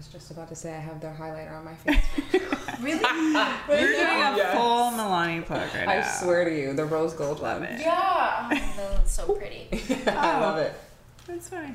was 0.00 0.08
just 0.08 0.30
about 0.30 0.48
to 0.48 0.54
say 0.56 0.72
I 0.74 0.78
have 0.80 0.98
their 1.00 1.12
highlighter 1.12 1.52
on 1.58 1.64
my 1.66 1.74
face. 1.74 2.02
really, 2.80 3.00
We're 3.68 3.86
doing 3.86 4.00
a 4.00 4.36
Yes. 4.36 4.56
full 4.56 4.90
Milani 4.92 5.44
plug 5.44 5.68
right 5.74 5.86
I 5.88 6.00
now. 6.00 6.06
swear 6.22 6.44
to 6.46 6.58
you, 6.58 6.72
the 6.72 6.86
rose 6.86 7.12
gold 7.12 7.40
Love 7.40 7.60
one. 7.60 7.68
it. 7.70 7.80
yeah, 7.80 8.48
oh, 8.50 8.92
that's 8.94 9.12
so 9.12 9.34
pretty. 9.34 9.68
I 10.06 10.36
Oh. 10.36 10.40
love 10.40 10.56
it. 10.58 10.72
That's 11.26 11.48
funny. 11.50 11.74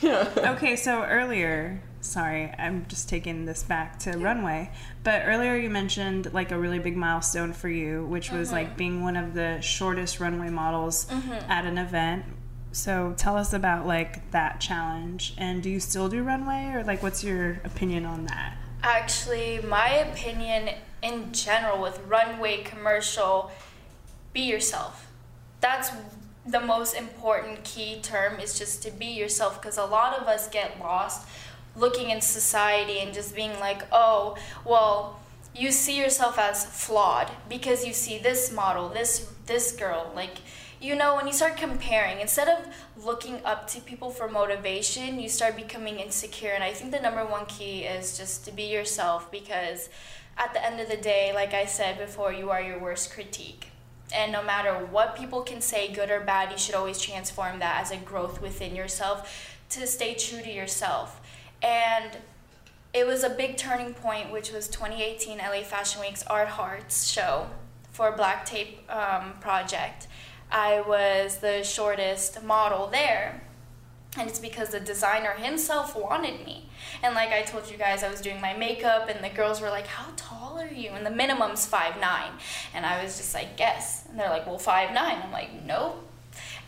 Yeah. 0.00 0.26
Okay, 0.56 0.76
so 0.76 1.02
earlier, 1.04 1.82
sorry, 2.00 2.50
I'm 2.58 2.86
just 2.88 3.10
taking 3.10 3.44
this 3.44 3.62
back 3.62 3.98
to 4.00 4.12
runway, 4.12 4.70
but 5.04 5.22
earlier 5.26 5.54
you 5.54 5.68
mentioned 5.68 6.32
like 6.32 6.50
a 6.52 6.58
really 6.58 6.78
big 6.78 6.96
milestone 6.96 7.52
for 7.52 7.68
you, 7.68 8.06
which 8.06 8.30
was 8.32 8.48
Mm-hmm. 8.48 8.56
like 8.56 8.76
being 8.78 9.02
one 9.02 9.16
of 9.18 9.34
the 9.34 9.60
shortest 9.60 10.20
runway 10.20 10.48
models 10.48 11.06
at 11.50 11.66
an 11.66 11.76
event. 11.76 12.24
So 12.72 13.14
tell 13.16 13.36
us 13.36 13.52
about 13.52 13.86
like 13.86 14.30
that 14.30 14.60
challenge, 14.60 15.34
and 15.36 15.62
do 15.62 15.70
you 15.70 15.78
still 15.78 16.08
do 16.08 16.22
runway, 16.22 16.72
or 16.74 16.82
like 16.84 17.02
what's 17.02 17.22
your 17.22 17.60
opinion 17.64 18.06
on 18.06 18.24
that? 18.26 18.56
Actually, 18.82 19.60
my 19.60 19.90
opinion 19.90 20.70
in 21.02 21.32
general 21.32 21.80
with 21.80 22.00
runway 22.06 22.62
commercial, 22.62 23.50
be 24.32 24.40
yourself. 24.40 25.06
That's 25.60 25.90
the 26.46 26.60
most 26.60 26.94
important 26.94 27.62
key 27.62 28.00
term 28.00 28.40
is 28.40 28.58
just 28.58 28.82
to 28.82 28.90
be 28.90 29.06
yourself 29.06 29.60
because 29.60 29.78
a 29.78 29.84
lot 29.84 30.18
of 30.18 30.26
us 30.26 30.48
get 30.48 30.80
lost 30.80 31.28
looking 31.76 32.10
in 32.10 32.20
society 32.20 32.98
and 32.98 33.14
just 33.14 33.34
being 33.34 33.58
like, 33.60 33.82
oh, 33.92 34.36
well, 34.64 35.20
you 35.54 35.70
see 35.70 35.98
yourself 35.98 36.38
as 36.38 36.64
flawed 36.64 37.30
because 37.48 37.84
you 37.86 37.92
see 37.92 38.18
this 38.18 38.50
model, 38.50 38.88
this 38.88 39.30
this 39.46 39.72
girl, 39.72 40.10
like 40.14 40.38
you 40.82 40.96
know, 40.96 41.14
when 41.14 41.28
you 41.28 41.32
start 41.32 41.56
comparing, 41.56 42.20
instead 42.20 42.48
of 42.48 42.58
looking 43.04 43.40
up 43.44 43.68
to 43.68 43.80
people 43.80 44.10
for 44.10 44.28
motivation, 44.28 45.20
you 45.20 45.28
start 45.28 45.54
becoming 45.54 46.00
insecure. 46.00 46.50
And 46.50 46.64
I 46.64 46.72
think 46.72 46.90
the 46.90 47.00
number 47.00 47.24
one 47.24 47.46
key 47.46 47.84
is 47.84 48.18
just 48.18 48.44
to 48.46 48.52
be 48.52 48.64
yourself 48.64 49.30
because 49.30 49.88
at 50.36 50.52
the 50.52 50.64
end 50.64 50.80
of 50.80 50.88
the 50.88 50.96
day, 50.96 51.30
like 51.32 51.54
I 51.54 51.66
said 51.66 51.98
before, 51.98 52.32
you 52.32 52.50
are 52.50 52.60
your 52.60 52.80
worst 52.80 53.12
critique. 53.12 53.68
And 54.12 54.32
no 54.32 54.42
matter 54.42 54.72
what 54.74 55.16
people 55.16 55.42
can 55.42 55.60
say, 55.60 55.92
good 55.92 56.10
or 56.10 56.20
bad, 56.20 56.50
you 56.50 56.58
should 56.58 56.74
always 56.74 57.00
transform 57.00 57.60
that 57.60 57.80
as 57.80 57.92
a 57.92 57.96
growth 57.96 58.42
within 58.42 58.74
yourself 58.74 59.56
to 59.70 59.86
stay 59.86 60.14
true 60.14 60.42
to 60.42 60.52
yourself. 60.52 61.20
And 61.62 62.18
it 62.92 63.06
was 63.06 63.22
a 63.22 63.30
big 63.30 63.56
turning 63.56 63.94
point, 63.94 64.32
which 64.32 64.52
was 64.52 64.68
2018 64.68 65.38
LA 65.38 65.62
Fashion 65.62 66.00
Week's 66.00 66.24
Art 66.24 66.48
Hearts 66.48 67.08
show 67.08 67.46
for 67.92 68.12
Black 68.12 68.44
Tape 68.44 68.80
um, 68.90 69.34
Project, 69.40 70.08
I 70.52 70.82
was 70.82 71.38
the 71.38 71.62
shortest 71.64 72.42
model 72.42 72.86
there. 72.86 73.42
And 74.18 74.28
it's 74.28 74.38
because 74.38 74.68
the 74.68 74.80
designer 74.80 75.30
himself 75.30 75.96
wanted 75.96 76.44
me. 76.44 76.68
And 77.02 77.14
like 77.14 77.30
I 77.30 77.40
told 77.42 77.70
you 77.70 77.78
guys, 77.78 78.02
I 78.04 78.10
was 78.10 78.20
doing 78.20 78.42
my 78.42 78.52
makeup, 78.52 79.08
and 79.08 79.24
the 79.24 79.30
girls 79.34 79.62
were 79.62 79.70
like, 79.70 79.86
How 79.86 80.12
tall 80.16 80.58
are 80.60 80.66
you? 80.66 80.90
And 80.90 81.06
the 81.06 81.10
minimum's 81.10 81.64
five 81.64 81.98
nine. 81.98 82.32
And 82.74 82.84
I 82.84 83.02
was 83.02 83.16
just 83.16 83.32
like, 83.34 83.56
Guess. 83.56 84.04
And 84.10 84.20
they're 84.20 84.28
like, 84.28 84.46
Well, 84.46 84.58
five 84.58 84.92
nine. 84.92 85.18
I'm 85.24 85.32
like, 85.32 85.64
Nope. 85.64 86.06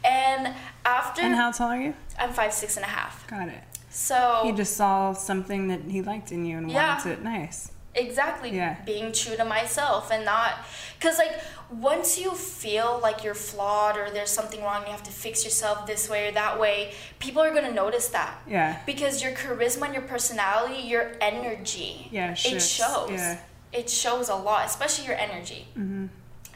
And 0.03 0.55
after 0.87 1.21
And 1.21 1.35
how 1.35 1.53
tall 1.53 1.69
are 1.69 1.81
you? 1.81 1.95
I'm 2.19 2.33
five 2.33 2.55
six 2.55 2.77
and 2.77 2.85
a 2.85 2.89
half. 2.89 3.27
Got 3.29 3.49
it. 3.49 3.63
So 3.91 4.41
He 4.45 4.53
just 4.53 4.77
saw 4.77 5.13
something 5.13 5.69
that 5.69 5.83
he 5.83 6.01
liked 6.01 6.33
in 6.33 6.47
you 6.47 6.57
and 6.57 6.71
Yeah. 6.71 6.97
wanted 6.97 7.13
it 7.19 7.23
nice. 7.23 7.71
Exactly. 7.95 8.51
Yeah. 8.55 8.77
being 8.85 9.13
true 9.13 9.37
to 9.37 9.45
myself 9.45 10.11
and 10.11 10.25
not 10.25 10.55
because 10.99 11.19
like 11.19 11.33
once 11.71 12.19
you 12.21 12.31
feel 12.33 12.99
like 13.03 13.25
you're 13.25 13.35
flawed 13.35 13.97
or 13.97 14.11
there's 14.11 14.31
something 14.31 14.63
wrong 14.63 14.83
you 14.85 14.91
have 14.93 15.03
to 15.03 15.11
fix 15.11 15.45
yourself 15.45 15.87
this 15.87 16.09
way 16.09 16.29
or 16.29 16.33
that 16.33 16.59
way 16.61 16.93
people 17.19 17.41
are 17.43 17.51
going 17.51 17.65
to 17.65 17.73
notice 17.73 18.09
that. 18.09 18.39
Yeah. 18.49 18.79
because 18.87 19.23
your 19.23 19.33
charisma 19.33 19.87
and 19.87 19.95
your 19.95 20.03
personality 20.03 20.83
your 20.83 21.13
energy 21.21 22.09
Yeah, 22.11 22.33
it 22.33 22.37
shows. 22.61 23.11
Yeah. 23.11 23.39
it 23.73 23.89
shows 23.91 24.29
a 24.29 24.37
lot 24.37 24.67
especially 24.67 25.07
your 25.07 25.17
energy. 25.17 25.67
Mm-hmm. 25.77 26.07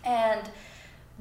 And 0.04 0.50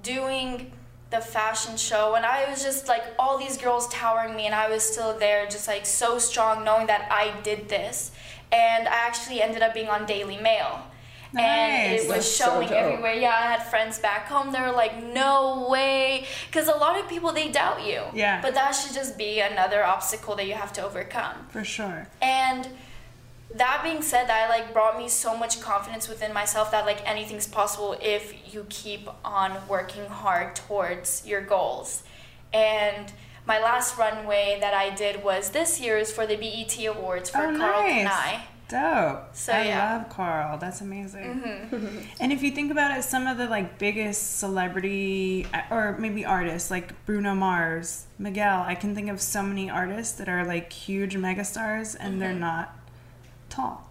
doing 0.01 0.71
the 1.09 1.21
fashion 1.21 1.77
show 1.77 2.15
and 2.15 2.25
i 2.25 2.49
was 2.49 2.61
just 2.61 2.87
like 2.89 3.01
all 3.17 3.37
these 3.37 3.57
girls 3.57 3.87
towering 3.87 4.35
me 4.35 4.45
and 4.45 4.53
i 4.53 4.69
was 4.69 4.83
still 4.83 5.17
there 5.17 5.45
just 5.45 5.65
like 5.67 5.85
so 5.85 6.19
strong 6.19 6.65
knowing 6.65 6.85
that 6.87 7.07
i 7.09 7.33
did 7.43 7.69
this 7.69 8.11
and 8.51 8.87
i 8.87 8.93
actually 9.07 9.41
ended 9.41 9.61
up 9.61 9.73
being 9.73 9.87
on 9.89 10.05
daily 10.05 10.37
mail 10.37 10.81
and 11.37 11.93
it 11.93 11.99
was 12.07 12.09
That's 12.09 12.35
showing 12.37 12.69
dope. 12.69 12.77
everywhere 12.77 13.13
yeah 13.13 13.29
i 13.31 13.41
had 13.51 13.61
friends 13.63 13.99
back 13.99 14.27
home 14.27 14.51
they 14.53 14.61
were 14.61 14.71
like 14.71 15.03
no 15.03 15.67
way 15.69 16.25
because 16.49 16.67
a 16.69 16.75
lot 16.77 16.97
of 16.99 17.07
people 17.09 17.33
they 17.33 17.49
doubt 17.51 17.85
you 17.85 18.01
Yeah. 18.13 18.41
but 18.41 18.53
that 18.53 18.71
should 18.71 18.93
just 18.95 19.17
be 19.17 19.41
another 19.41 19.83
obstacle 19.83 20.35
that 20.37 20.47
you 20.47 20.53
have 20.53 20.71
to 20.73 20.83
overcome 20.83 21.35
For 21.49 21.63
sure. 21.65 22.07
and 22.21 22.67
that 23.55 23.79
being 23.81 24.01
said, 24.01 24.27
that 24.27 24.49
like 24.49 24.73
brought 24.73 24.97
me 24.97 25.07
so 25.07 25.35
much 25.35 25.61
confidence 25.61 26.09
within 26.09 26.33
myself 26.33 26.69
that 26.71 26.85
like 26.85 27.01
anything's 27.09 27.47
possible 27.47 27.97
if 28.01 28.53
you 28.53 28.65
keep 28.69 29.07
on 29.23 29.53
working 29.69 30.05
hard 30.07 30.53
towards 30.53 31.25
your 31.25 31.39
goals. 31.41 32.03
And 32.51 33.11
my 33.47 33.59
last 33.59 33.97
runway 33.97 34.57
that 34.59 34.73
I 34.73 34.93
did 34.93 35.23
was 35.23 35.51
this 35.51 35.79
year's 35.79 36.11
for 36.11 36.27
the 36.27 36.35
BET 36.35 36.77
Awards 36.85 37.29
for 37.29 37.39
oh, 37.39 37.57
Karl 37.57 37.87
nice. 37.87 38.07
Kani. 38.07 38.41
Dope. 38.69 39.33
So, 39.33 39.53
I 39.53 39.63
yeah. 39.67 39.93
love 39.93 40.09
Karl. 40.09 40.57
That's 40.57 40.81
amazing. 40.81 41.41
Mm-hmm. 41.71 41.99
and 42.19 42.33
if 42.33 42.43
you 42.43 42.51
think 42.51 42.69
about 42.69 42.97
it, 42.97 43.03
some 43.03 43.25
of 43.25 43.37
the 43.37 43.47
like 43.47 43.79
biggest 43.79 44.39
celebrity 44.39 45.47
or 45.71 45.95
maybe 45.97 46.25
artists 46.25 46.69
like 46.69 47.05
Bruno 47.05 47.33
Mars, 47.33 48.07
Miguel, 48.19 48.63
I 48.67 48.75
can 48.75 48.93
think 48.93 49.09
of 49.09 49.21
so 49.21 49.41
many 49.41 49.69
artists 49.69 50.17
that 50.17 50.27
are 50.27 50.45
like 50.45 50.73
huge 50.73 51.15
megastars 51.15 51.95
and 51.97 52.21
they're 52.21 52.31
Mm-hmm. 52.31 52.39
not 52.41 52.77
tall. 53.49 53.86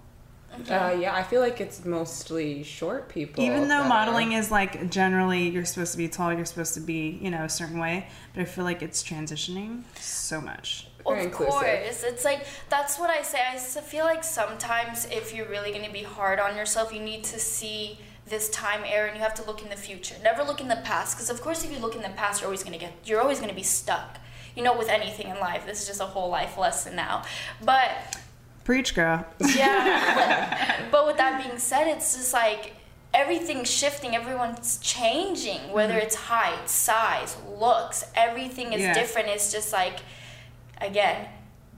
Uh, 0.68 0.96
yeah, 0.98 1.14
I 1.14 1.22
feel 1.22 1.40
like 1.40 1.60
it's 1.60 1.84
mostly 1.84 2.62
short 2.62 3.08
people. 3.08 3.42
Even 3.44 3.68
though 3.68 3.84
modeling 3.84 4.34
are- 4.34 4.38
is 4.38 4.50
like 4.50 4.90
generally 4.90 5.48
you're 5.48 5.64
supposed 5.64 5.92
to 5.92 5.98
be 5.98 6.08
tall, 6.08 6.32
you're 6.32 6.44
supposed 6.44 6.74
to 6.74 6.80
be, 6.80 7.18
you 7.20 7.30
know, 7.30 7.44
a 7.44 7.48
certain 7.48 7.78
way, 7.78 8.08
but 8.34 8.42
I 8.42 8.44
feel 8.44 8.64
like 8.64 8.82
it's 8.82 9.02
transitioning 9.02 9.82
so 10.00 10.40
much. 10.40 10.88
Very 11.06 11.20
of 11.20 11.26
inclusive. 11.26 11.52
course, 11.52 12.02
it's 12.02 12.24
like 12.24 12.46
that's 12.68 12.98
what 12.98 13.10
I 13.10 13.22
say. 13.22 13.38
I 13.48 13.56
feel 13.58 14.04
like 14.04 14.24
sometimes 14.24 15.06
if 15.10 15.32
you're 15.32 15.48
really 15.48 15.70
going 15.70 15.84
to 15.84 15.92
be 15.92 16.02
hard 16.02 16.40
on 16.40 16.56
yourself, 16.56 16.92
you 16.92 17.00
need 17.00 17.22
to 17.24 17.38
see 17.38 17.98
this 18.26 18.48
time 18.50 18.80
era 18.84 19.06
and 19.06 19.16
you 19.16 19.22
have 19.22 19.34
to 19.34 19.44
look 19.44 19.62
in 19.62 19.68
the 19.68 19.76
future. 19.76 20.16
Never 20.22 20.42
look 20.42 20.60
in 20.60 20.66
the 20.66 20.80
past, 20.82 21.16
because 21.16 21.30
of 21.30 21.40
course, 21.40 21.64
if 21.64 21.70
you 21.70 21.78
look 21.78 21.94
in 21.94 22.02
the 22.02 22.08
past, 22.08 22.40
you're 22.40 22.48
always 22.48 22.64
going 22.64 22.72
to 22.72 22.78
get, 22.78 22.92
you're 23.04 23.20
always 23.20 23.38
going 23.38 23.50
to 23.50 23.54
be 23.54 23.62
stuck. 23.62 24.18
You 24.56 24.64
know, 24.64 24.76
with 24.76 24.88
anything 24.88 25.28
in 25.28 25.38
life, 25.38 25.64
this 25.66 25.82
is 25.82 25.86
just 25.86 26.00
a 26.00 26.06
whole 26.06 26.28
life 26.30 26.58
lesson 26.58 26.96
now. 26.96 27.22
But 27.62 27.90
Preach, 28.66 28.96
girl. 28.96 29.24
yeah, 29.54 30.80
but, 30.80 30.90
but 30.90 31.06
with 31.06 31.16
that 31.18 31.40
being 31.40 31.56
said, 31.56 31.86
it's 31.86 32.16
just 32.16 32.32
like 32.32 32.72
everything's 33.14 33.70
shifting, 33.70 34.16
everyone's 34.16 34.78
changing, 34.78 35.70
whether 35.70 35.94
mm-hmm. 35.94 36.02
it's 36.02 36.16
height, 36.16 36.68
size, 36.68 37.36
looks, 37.48 38.10
everything 38.16 38.72
is 38.72 38.80
Yeah. 38.80 38.92
different. 38.92 39.28
It's 39.28 39.52
just 39.52 39.72
like, 39.72 40.00
again, 40.80 41.28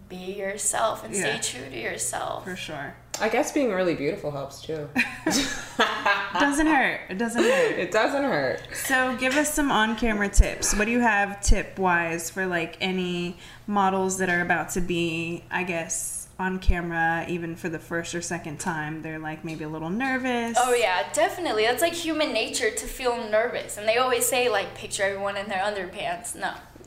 be 0.09 0.17
yourself 0.17 1.05
and 1.05 1.15
Yeah. 1.15 1.39
stay 1.39 1.59
true 1.59 1.69
to 1.69 1.79
yourself. 1.79 2.45
For 2.45 2.57
sure. 2.57 2.95
I 3.21 3.29
guess 3.29 3.53
being 3.53 3.71
really 3.71 3.95
beautiful 3.95 4.31
helps 4.31 4.63
too. 4.63 4.89
Doesn't 6.41 6.69
hurt. 6.69 7.01
It 7.11 7.19
doesn't 7.19 7.43
hurt. 7.43 7.79
it 7.79 7.91
doesn't 7.91 8.23
hurt. 8.23 8.61
So, 8.73 9.15
give 9.17 9.37
us 9.37 9.53
some 9.53 9.71
on-camera 9.71 10.31
tips. 10.31 10.75
What 10.75 10.87
do 10.87 10.91
you 10.93 11.01
have 11.01 11.43
tip-wise 11.43 12.31
for 12.31 12.47
like 12.47 12.79
any 12.81 13.37
models 13.67 14.17
that 14.19 14.31
are 14.31 14.41
about 14.41 14.71
to 14.71 14.81
be, 14.81 15.45
I 15.51 15.65
guess, 15.65 16.28
on 16.39 16.59
camera, 16.61 17.25
even 17.29 17.57
for 17.57 17.69
the 17.69 17.79
first 17.79 18.15
or 18.15 18.23
second 18.23 18.59
time? 18.61 19.03
They're 19.03 19.19
like 19.19 19.45
maybe 19.45 19.65
a 19.65 19.69
little 19.69 19.91
nervous. 19.91 20.57
Oh 20.61 20.73
yeah, 20.75 21.13
definitely. 21.13 21.65
That's 21.65 21.83
like 21.83 21.95
human 21.95 22.33
nature 22.33 22.71
to 22.71 22.87
feel 22.87 23.17
nervous, 23.29 23.77
and 23.77 23.89
they 23.89 23.97
always 23.97 24.27
say 24.27 24.49
like 24.49 24.75
picture 24.75 25.03
everyone 25.05 25.37
in 25.37 25.49
their 25.49 25.59
underpants. 25.63 26.35
No, 26.35 26.55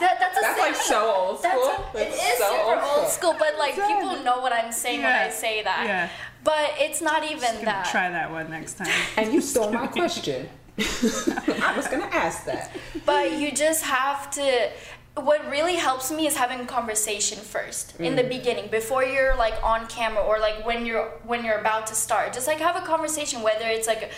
that, 0.00 0.16
that's 0.20 0.38
a 0.38 0.40
That's 0.40 0.58
like 0.60 0.74
so 0.76 1.14
old 1.14 1.42
That's 1.42 1.60
school. 1.62 1.84
a, 1.94 1.98
it 1.98 2.10
That's 2.10 2.32
is 2.32 2.38
so 2.38 2.50
super 2.50 2.80
old 2.82 3.08
school, 3.08 3.36
but 3.38 3.58
like 3.58 3.76
Done. 3.76 3.92
people 3.94 4.24
know 4.24 4.40
what 4.40 4.52
I'm 4.52 4.72
saying 4.72 5.02
when 5.02 5.12
I 5.12 5.28
say 5.30 5.62
that. 5.62 5.84
Yeah. 5.86 6.08
But 6.44 6.74
it's 6.78 7.02
not 7.02 7.24
even 7.24 7.40
Gonna 7.54 7.64
that. 7.64 7.88
Try 7.90 8.08
that 8.10 8.30
one 8.30 8.50
next 8.50 8.74
time. 8.78 8.88
And 9.16 9.32
you 9.34 9.40
stole 9.40 9.72
my 9.72 9.86
question. 9.88 10.48
I 10.78 11.72
was 11.76 11.88
gonna 11.88 12.08
ask 12.12 12.44
that. 12.44 12.70
But 13.04 13.32
you 13.32 13.50
just 13.52 13.82
have 13.84 14.30
to. 14.32 14.70
What 15.16 15.48
really 15.50 15.76
helps 15.76 16.12
me 16.12 16.26
is 16.26 16.36
having 16.36 16.60
a 16.60 16.66
conversation 16.66 17.38
first 17.38 17.98
in 17.98 18.16
the 18.16 18.22
mm. 18.22 18.28
beginning, 18.28 18.70
before 18.70 19.02
you're 19.02 19.34
like 19.36 19.54
on 19.64 19.86
camera 19.86 20.22
or 20.22 20.38
like 20.38 20.66
when 20.66 20.84
you're 20.84 21.08
when 21.24 21.42
you're 21.42 21.58
about 21.58 21.86
to 21.86 21.94
start. 21.94 22.34
Just 22.34 22.46
like 22.46 22.58
have 22.58 22.76
a 22.76 22.84
conversation, 22.86 23.40
whether 23.40 23.66
it's 23.66 23.86
like 23.86 24.10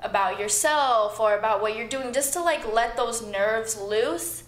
about 0.00 0.38
yourself 0.38 1.18
or 1.18 1.36
about 1.36 1.60
what 1.60 1.76
you're 1.76 1.88
doing, 1.88 2.12
just 2.12 2.32
to 2.34 2.42
like 2.42 2.72
let 2.72 2.96
those 2.96 3.26
nerves 3.26 3.80
loose 3.80 4.44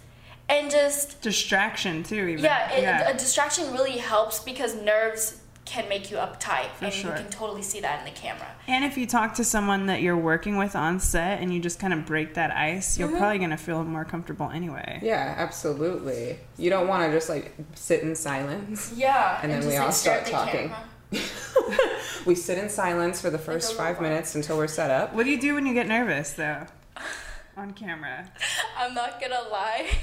and 0.48 0.70
just 0.70 1.20
Distraction 1.22 2.04
too, 2.04 2.26
even. 2.28 2.44
yeah, 2.44 2.70
it, 2.72 3.14
a 3.14 3.18
distraction 3.18 3.72
really 3.72 3.98
helps 3.98 4.38
because 4.38 4.74
nerves 4.76 5.40
can 5.66 5.88
make 5.88 6.10
you 6.10 6.16
uptight, 6.16 6.68
and 6.80 6.92
sure. 6.92 7.10
you 7.10 7.16
can 7.16 7.28
totally 7.30 7.62
see 7.62 7.80
that 7.80 7.98
in 7.98 8.04
the 8.06 8.18
camera. 8.18 8.46
And 8.68 8.84
if 8.84 8.96
you 8.96 9.04
talk 9.06 9.34
to 9.34 9.44
someone 9.44 9.86
that 9.86 10.00
you're 10.00 10.16
working 10.16 10.56
with 10.56 10.74
on 10.76 11.00
set 11.00 11.40
and 11.42 11.52
you 11.52 11.60
just 11.60 11.78
kind 11.78 11.92
of 11.92 12.06
break 12.06 12.34
that 12.34 12.50
ice, 12.52 12.98
you're 12.98 13.08
Mm-hmm. 13.08 13.18
probably 13.18 13.38
gonna 13.38 13.56
feel 13.56 13.84
more 13.84 14.04
comfortable 14.04 14.48
anyway. 14.50 15.00
Yeah, 15.02 15.34
absolutely. 15.36 16.38
You 16.56 16.70
don't 16.70 16.86
want 16.88 17.04
to 17.10 17.16
just 17.16 17.28
like 17.28 17.52
sit 17.74 18.02
in 18.02 18.14
silence. 18.14 18.92
Yeah, 18.96 19.40
And 19.42 19.50
then 19.52 19.58
just, 19.62 19.68
we 19.70 19.76
all 19.76 19.92
stare 19.92 20.24
start 20.24 20.46
talking. 20.46 20.68
camera. 20.70 20.88
We 22.26 22.34
sit 22.34 22.58
in 22.58 22.68
silence 22.68 23.20
for 23.20 23.30
the 23.30 23.38
first 23.38 23.68
little 23.70 23.84
five 23.84 23.96
robot. 23.96 24.10
minutes 24.10 24.34
until 24.34 24.56
we're 24.56 24.66
set 24.66 24.90
up. 24.90 25.14
What 25.14 25.24
do 25.24 25.30
you 25.30 25.40
do 25.40 25.54
when 25.54 25.64
you 25.66 25.74
get 25.74 25.86
nervous 25.86 26.32
though? 26.32 26.66
On 27.56 27.72
camera. 27.72 28.28
I'm 28.76 28.94
not 28.94 29.20
gonna 29.20 29.48
lie. 29.50 29.88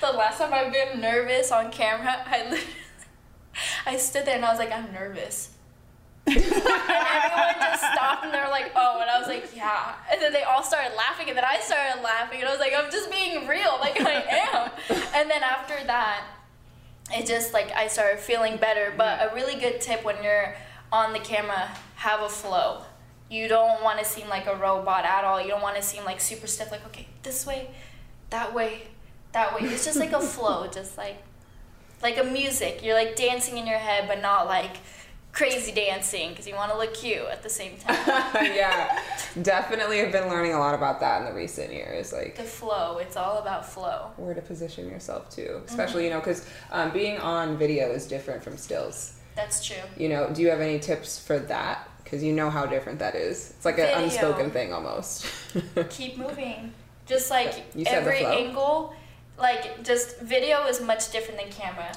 The 0.00 0.12
last 0.12 0.38
time 0.38 0.52
I've 0.54 0.72
been 0.72 1.00
nervous 1.00 1.50
on 1.50 1.72
camera, 1.72 2.22
I 2.26 2.44
literally, 2.44 2.62
I 3.86 3.96
stood 3.96 4.24
there 4.24 4.36
and 4.36 4.44
I 4.44 4.50
was 4.50 4.58
like, 4.58 4.72
I'm 4.72 4.92
nervous. 4.92 5.50
and 6.26 6.36
everyone 6.38 7.54
just 7.60 7.82
stopped 7.92 8.24
and 8.24 8.32
they 8.32 8.38
were 8.38 8.48
like, 8.50 8.72
oh, 8.74 8.98
and 9.00 9.10
I 9.10 9.18
was 9.18 9.28
like, 9.28 9.54
yeah. 9.54 9.94
And 10.10 10.20
then 10.22 10.32
they 10.32 10.42
all 10.42 10.62
started 10.62 10.96
laughing 10.96 11.28
and 11.28 11.36
then 11.36 11.44
I 11.44 11.60
started 11.60 12.02
laughing 12.02 12.40
and 12.40 12.48
I 12.48 12.50
was 12.50 12.60
like, 12.60 12.72
I'm 12.76 12.90
just 12.90 13.10
being 13.10 13.46
real, 13.46 13.76
like 13.80 14.00
I 14.00 14.14
am. 14.14 14.70
and 15.14 15.30
then 15.30 15.42
after 15.42 15.74
that, 15.86 16.24
it 17.12 17.26
just 17.26 17.52
like 17.52 17.70
I 17.72 17.88
started 17.88 18.20
feeling 18.20 18.56
better. 18.56 18.94
But 18.96 19.20
a 19.20 19.34
really 19.34 19.60
good 19.60 19.80
tip 19.80 20.04
when 20.04 20.22
you're 20.22 20.56
on 20.92 21.12
the 21.12 21.18
camera, 21.18 21.70
have 21.96 22.20
a 22.22 22.28
flow. 22.28 22.82
You 23.30 23.48
don't 23.48 23.82
want 23.82 23.98
to 23.98 24.04
seem 24.04 24.28
like 24.28 24.46
a 24.46 24.56
robot 24.56 25.04
at 25.04 25.24
all. 25.24 25.40
You 25.40 25.48
don't 25.48 25.62
want 25.62 25.76
to 25.76 25.82
seem 25.82 26.04
like 26.04 26.20
super 26.20 26.46
stiff, 26.46 26.70
like, 26.70 26.84
okay, 26.86 27.08
this 27.22 27.46
way, 27.46 27.70
that 28.30 28.54
way, 28.54 28.82
that 29.32 29.54
way. 29.54 29.68
It's 29.68 29.84
just 29.84 29.98
like 29.98 30.12
a 30.12 30.20
flow, 30.20 30.66
just 30.68 30.96
like 30.96 31.22
like 32.02 32.18
a 32.18 32.24
music. 32.24 32.82
You're 32.82 32.94
like 32.94 33.16
dancing 33.16 33.58
in 33.58 33.66
your 33.66 33.78
head, 33.78 34.06
but 34.08 34.20
not 34.20 34.46
like 34.46 34.76
crazy 35.34 35.72
dancing 35.72 36.30
because 36.30 36.46
you 36.46 36.54
want 36.54 36.70
to 36.70 36.78
look 36.78 36.94
cute 36.94 37.26
at 37.30 37.42
the 37.42 37.50
same 37.50 37.76
time. 37.76 37.96
yeah, 38.54 39.02
definitely 39.42 40.00
I've 40.00 40.12
been 40.12 40.28
learning 40.28 40.54
a 40.54 40.58
lot 40.58 40.74
about 40.74 41.00
that 41.00 41.20
in 41.20 41.26
the 41.26 41.34
recent 41.34 41.72
years. 41.72 42.12
Like 42.12 42.36
the 42.36 42.44
flow. 42.44 42.98
It's 42.98 43.16
all 43.16 43.38
about 43.38 43.66
flow. 43.66 44.10
where 44.16 44.34
to 44.34 44.40
position 44.40 44.88
yourself 44.88 45.28
too, 45.30 45.60
especially 45.66 46.04
you 46.04 46.10
know 46.10 46.20
because 46.20 46.46
um, 46.70 46.90
being 46.92 47.18
on 47.18 47.58
video 47.58 47.90
is 47.90 48.06
different 48.06 48.42
from 48.42 48.56
stills. 48.56 49.18
That's 49.34 49.64
true. 49.64 49.76
You 49.96 50.08
know, 50.08 50.30
do 50.32 50.42
you 50.42 50.50
have 50.50 50.60
any 50.60 50.78
tips 50.78 51.18
for 51.18 51.38
that? 51.40 51.88
Because 52.04 52.22
you 52.22 52.32
know 52.32 52.50
how 52.50 52.66
different 52.66 53.00
that 53.00 53.14
is. 53.16 53.50
It's 53.56 53.64
like 53.64 53.78
an 53.78 53.86
Video. 53.86 54.04
unspoken 54.04 54.50
thing 54.50 54.72
almost. 54.72 55.26
Keep 55.90 56.18
moving. 56.18 56.72
Just 57.06 57.30
like 57.30 57.64
every 57.86 58.24
angle, 58.24 58.94
like 59.38 59.82
just 59.84 60.20
video 60.20 60.66
is 60.66 60.80
much 60.80 61.10
different 61.10 61.40
than 61.40 61.50
camera. 61.50 61.92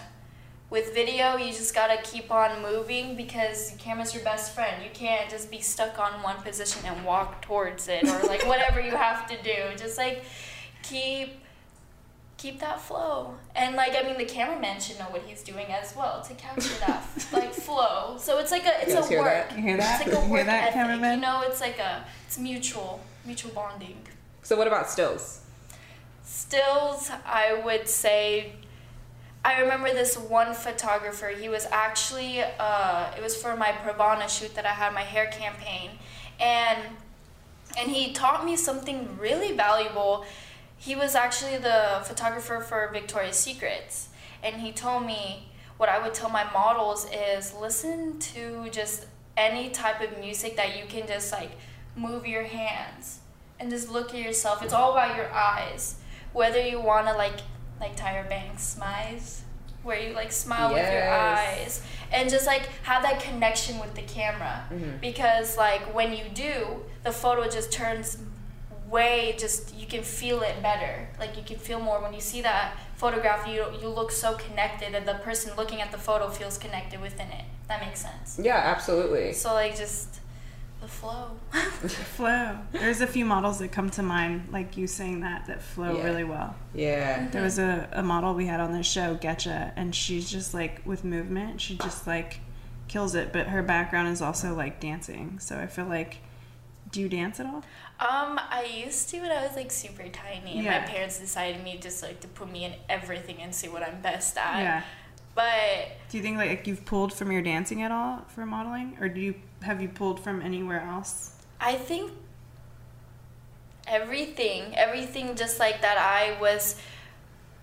with 0.69 0.93
video, 0.93 1.37
you 1.37 1.51
just 1.53 1.73
gotta 1.73 1.97
keep 2.03 2.29
on 2.29 2.61
moving 2.61 3.15
because 3.15 3.71
the 3.71 3.77
camera's 3.79 4.13
your 4.13 4.23
best 4.23 4.53
friend. 4.53 4.83
You 4.83 4.89
can't 4.93 5.29
just 5.29 5.49
be 5.49 5.61
stuck 5.61 5.97
on 5.99 6.21
one 6.23 6.37
position 6.41 6.81
and 6.85 7.05
walk 7.05 7.41
towards 7.41 7.87
it 7.87 8.03
or 8.03 8.19
like 8.27 8.45
whatever 8.51 8.81
you 8.81 8.91
have 8.91 9.27
to 9.27 9.37
do. 9.43 9.59
Just 9.77 9.97
like 9.97 10.23
keep 10.83 11.39
keep 12.37 12.59
that 12.59 12.81
flow. 12.81 13.33
And 13.55 13.75
like 13.75 13.93
I 13.95 14.03
mean 14.05 14.17
the 14.17 14.25
cameraman 14.25 14.81
should 14.81 14.99
know 14.99 15.05
what 15.05 15.21
he's 15.23 15.41
doing 15.41 15.67
as 15.67 15.95
well 15.95 16.21
to 16.27 16.33
capture 16.33 16.77
that 16.85 17.03
like 17.31 17.53
flow. 17.53 18.17
So 18.19 18.39
it's 18.39 18.51
like 18.51 18.65
a 18.65 18.81
it's 18.81 18.93
You 18.93 18.99
a 18.99 19.07
hear 19.07 19.21
work. 19.21 19.49
that? 19.49 19.55
You 19.55 19.61
hear 19.63 19.77
that? 19.77 20.01
It's 20.01 20.09
like 20.09 20.17
a 20.17 20.21
You 20.21 20.27
hear 20.27 20.37
work 20.37 20.45
that, 20.47 20.61
ethic. 20.63 20.73
cameraman? 20.73 21.15
You 21.15 21.21
know, 21.21 21.41
it's 21.45 21.61
like 21.61 21.79
a 21.79 22.03
it's 22.25 22.37
mutual 22.37 22.99
mutual 23.25 23.51
bonding. 23.51 23.97
So 24.43 24.57
what 24.57 24.67
about 24.67 24.89
stills? 24.89 25.41
Stills, 26.27 27.09
I 27.25 27.53
would 27.63 27.87
say. 27.87 28.51
I 29.45 29.61
remember 29.61 29.93
this 29.93 30.17
one 30.17 30.53
photographer. 30.53 31.27
He 31.27 31.47
was 31.47 31.65
actually, 31.71 32.41
uh, 32.41 33.13
it 33.17 33.23
was 33.23 33.41
for 33.41 33.55
my 33.55 33.67
Pravana 33.71 34.27
shoot 34.27 34.53
that 34.55 34.65
I 34.65 34.73
had 34.73 34.93
my 34.93 35.03
hair 35.03 35.27
campaign, 35.27 35.91
and 36.37 36.79
and 37.79 37.89
he 37.89 38.11
taught 38.11 38.43
me 38.43 38.57
something 38.57 39.17
really 39.17 39.55
valuable. 39.55 40.25
He 40.75 40.95
was 40.95 41.15
actually 41.15 41.59
the 41.59 42.01
photographer 42.03 42.59
for 42.59 42.89
Victoria's 42.91 43.37
Secrets, 43.37 44.09
and 44.43 44.57
he 44.57 44.73
told 44.73 45.05
me 45.05 45.49
what 45.77 45.87
I 45.87 45.97
would 45.97 46.13
tell 46.13 46.29
my 46.29 46.43
models 46.51 47.07
is 47.09 47.53
listen 47.53 48.19
to 48.19 48.67
just 48.69 49.05
any 49.37 49.69
type 49.69 50.01
of 50.01 50.19
music 50.19 50.57
that 50.57 50.77
you 50.77 50.85
can 50.89 51.07
just 51.07 51.31
like 51.31 51.51
move 51.95 52.27
your 52.27 52.43
hands 52.43 53.19
and 53.61 53.71
just 53.71 53.89
look 53.89 54.13
at 54.13 54.19
yourself. 54.19 54.61
It's 54.61 54.73
all 54.73 54.91
about 54.91 55.15
your 55.15 55.31
eyes. 55.31 55.95
Whether 56.37 56.61
you 56.61 56.79
want 56.79 57.07
to 57.07 57.13
like 57.13 57.39
like 57.79 57.95
Tyra 57.97 58.27
Banks 58.29 58.63
smiles, 58.63 59.41
where 59.83 59.99
you 59.99 60.13
like 60.13 60.31
smile 60.31 60.73
with 60.73 60.91
your 60.91 61.09
eyes 61.09 61.81
and 62.11 62.29
just 62.29 62.45
like 62.45 62.63
have 62.83 63.01
that 63.03 63.19
connection 63.19 63.79
with 63.79 63.95
the 63.95 64.01
camera. 64.03 64.65
Mm-hmm. 64.71 64.97
Because 65.01 65.57
like 65.57 65.81
when 65.95 66.13
you 66.13 66.25
do, 66.33 66.83
the 67.03 67.11
photo 67.11 67.49
just 67.49 67.71
turns 67.71 68.17
way 68.89 69.35
just 69.37 69.75
you 69.75 69.87
can 69.87 70.03
feel 70.03 70.41
it 70.41 70.61
better. 70.61 71.07
Like 71.19 71.37
you 71.37 71.43
can 71.43 71.57
feel 71.57 71.79
more 71.79 72.01
when 72.01 72.13
you 72.13 72.21
see 72.21 72.41
that 72.41 72.77
photograph. 72.95 73.47
You 73.47 73.65
you 73.81 73.89
look 73.89 74.11
so 74.11 74.35
connected, 74.35 74.93
and 74.95 75.07
the 75.07 75.15
person 75.15 75.55
looking 75.57 75.81
at 75.81 75.91
the 75.91 75.97
photo 75.97 76.29
feels 76.29 76.57
connected 76.57 77.01
within 77.01 77.29
it. 77.29 77.45
That 77.67 77.81
makes 77.81 78.01
sense. 78.01 78.39
Yeah, 78.41 78.57
absolutely. 78.57 79.33
So 79.33 79.53
like 79.53 79.77
just 79.77 80.19
the 80.81 80.87
flow. 80.87 81.31
Flow. 81.51 82.57
There's 82.71 83.01
a 83.01 83.07
few 83.07 83.25
models 83.25 83.59
that 83.59 83.71
come 83.71 83.89
to 83.91 84.03
mind, 84.03 84.49
like 84.51 84.77
you 84.77 84.87
saying 84.87 85.19
that, 85.21 85.45
that 85.47 85.61
flow 85.61 85.97
Yeah. 85.97 86.03
really 86.03 86.23
well. 86.23 86.55
Yeah. 86.73 87.27
There 87.29 87.43
was 87.43 87.59
a, 87.59 87.87
a 87.91 88.03
model 88.03 88.33
we 88.33 88.45
had 88.45 88.59
on 88.59 88.71
the 88.73 88.83
show, 88.83 89.15
Getcha, 89.15 89.71
and 89.75 89.93
she's 89.95 90.29
just 90.29 90.53
like 90.53 90.81
with 90.85 91.03
movement, 91.03 91.61
she 91.61 91.77
just 91.77 92.05
like 92.07 92.39
kills 92.87 93.15
it. 93.15 93.31
But 93.33 93.47
her 93.47 93.61
background 93.63 94.09
is 94.09 94.21
also 94.21 94.53
like 94.55 94.79
dancing, 94.79 95.39
so 95.39 95.57
I 95.57 95.67
feel 95.67 95.85
like, 95.85 96.17
do 96.91 97.01
you 97.01 97.09
dance 97.09 97.39
at 97.39 97.45
all? 97.47 97.63
Um, 97.99 98.39
I 98.49 98.63
used 98.85 99.09
to 99.09 99.19
when 99.19 99.31
I 99.31 99.45
was 99.45 99.55
like 99.55 99.71
super 99.71 100.07
tiny, 100.09 100.57
and 100.57 100.65
my 100.65 100.79
parents 100.79 101.19
decided 101.19 101.63
me 101.63 101.77
just 101.81 102.01
like 102.03 102.19
to 102.21 102.27
put 102.27 102.51
me 102.51 102.65
in 102.65 102.73
everything 102.89 103.37
and 103.41 103.53
see 103.53 103.67
what 103.67 103.81
I'm 103.83 104.01
best 104.01 104.37
at. 104.37 104.59
yeah. 104.59 104.83
But 105.37 105.91
Do 106.09 106.17
you 106.17 106.23
think 106.23 106.37
like 106.37 106.65
you've 106.65 106.83
pulled 106.83 107.13
from 107.13 107.31
your 107.31 107.43
dancing 107.43 107.83
at 107.83 107.91
all 107.91 108.25
for 108.27 108.43
modeling, 108.45 108.97
or 108.99 109.07
do 109.07 109.21
you 109.21 109.35
have 109.61 109.79
you 109.81 109.87
pulled 109.87 110.19
from 110.19 110.41
anywhere 110.41 110.81
else? 110.81 111.35
I 111.61 111.75
think 111.75 112.11
everything, 113.85 114.75
everything 114.75 115.35
just 115.35 115.59
like 115.59 115.81
that 115.81 115.97
I 115.99 116.39
was 116.41 116.75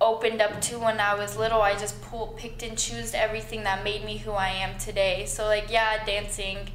opened 0.00 0.40
up 0.40 0.60
to 0.60 0.78
when 0.78 1.00
I 1.00 1.14
was 1.14 1.36
little, 1.36 1.62
I 1.62 1.76
just 1.76 2.00
pulled, 2.02 2.36
picked 2.36 2.62
and 2.62 2.78
chose 2.78 3.12
everything 3.14 3.64
that 3.64 3.82
made 3.84 4.04
me 4.04 4.18
who 4.18 4.30
I 4.32 4.48
am 4.50 4.78
today. 4.78 5.26
So 5.26 5.46
like 5.46 5.70
yeah, 5.70 6.04
dancing, 6.04 6.70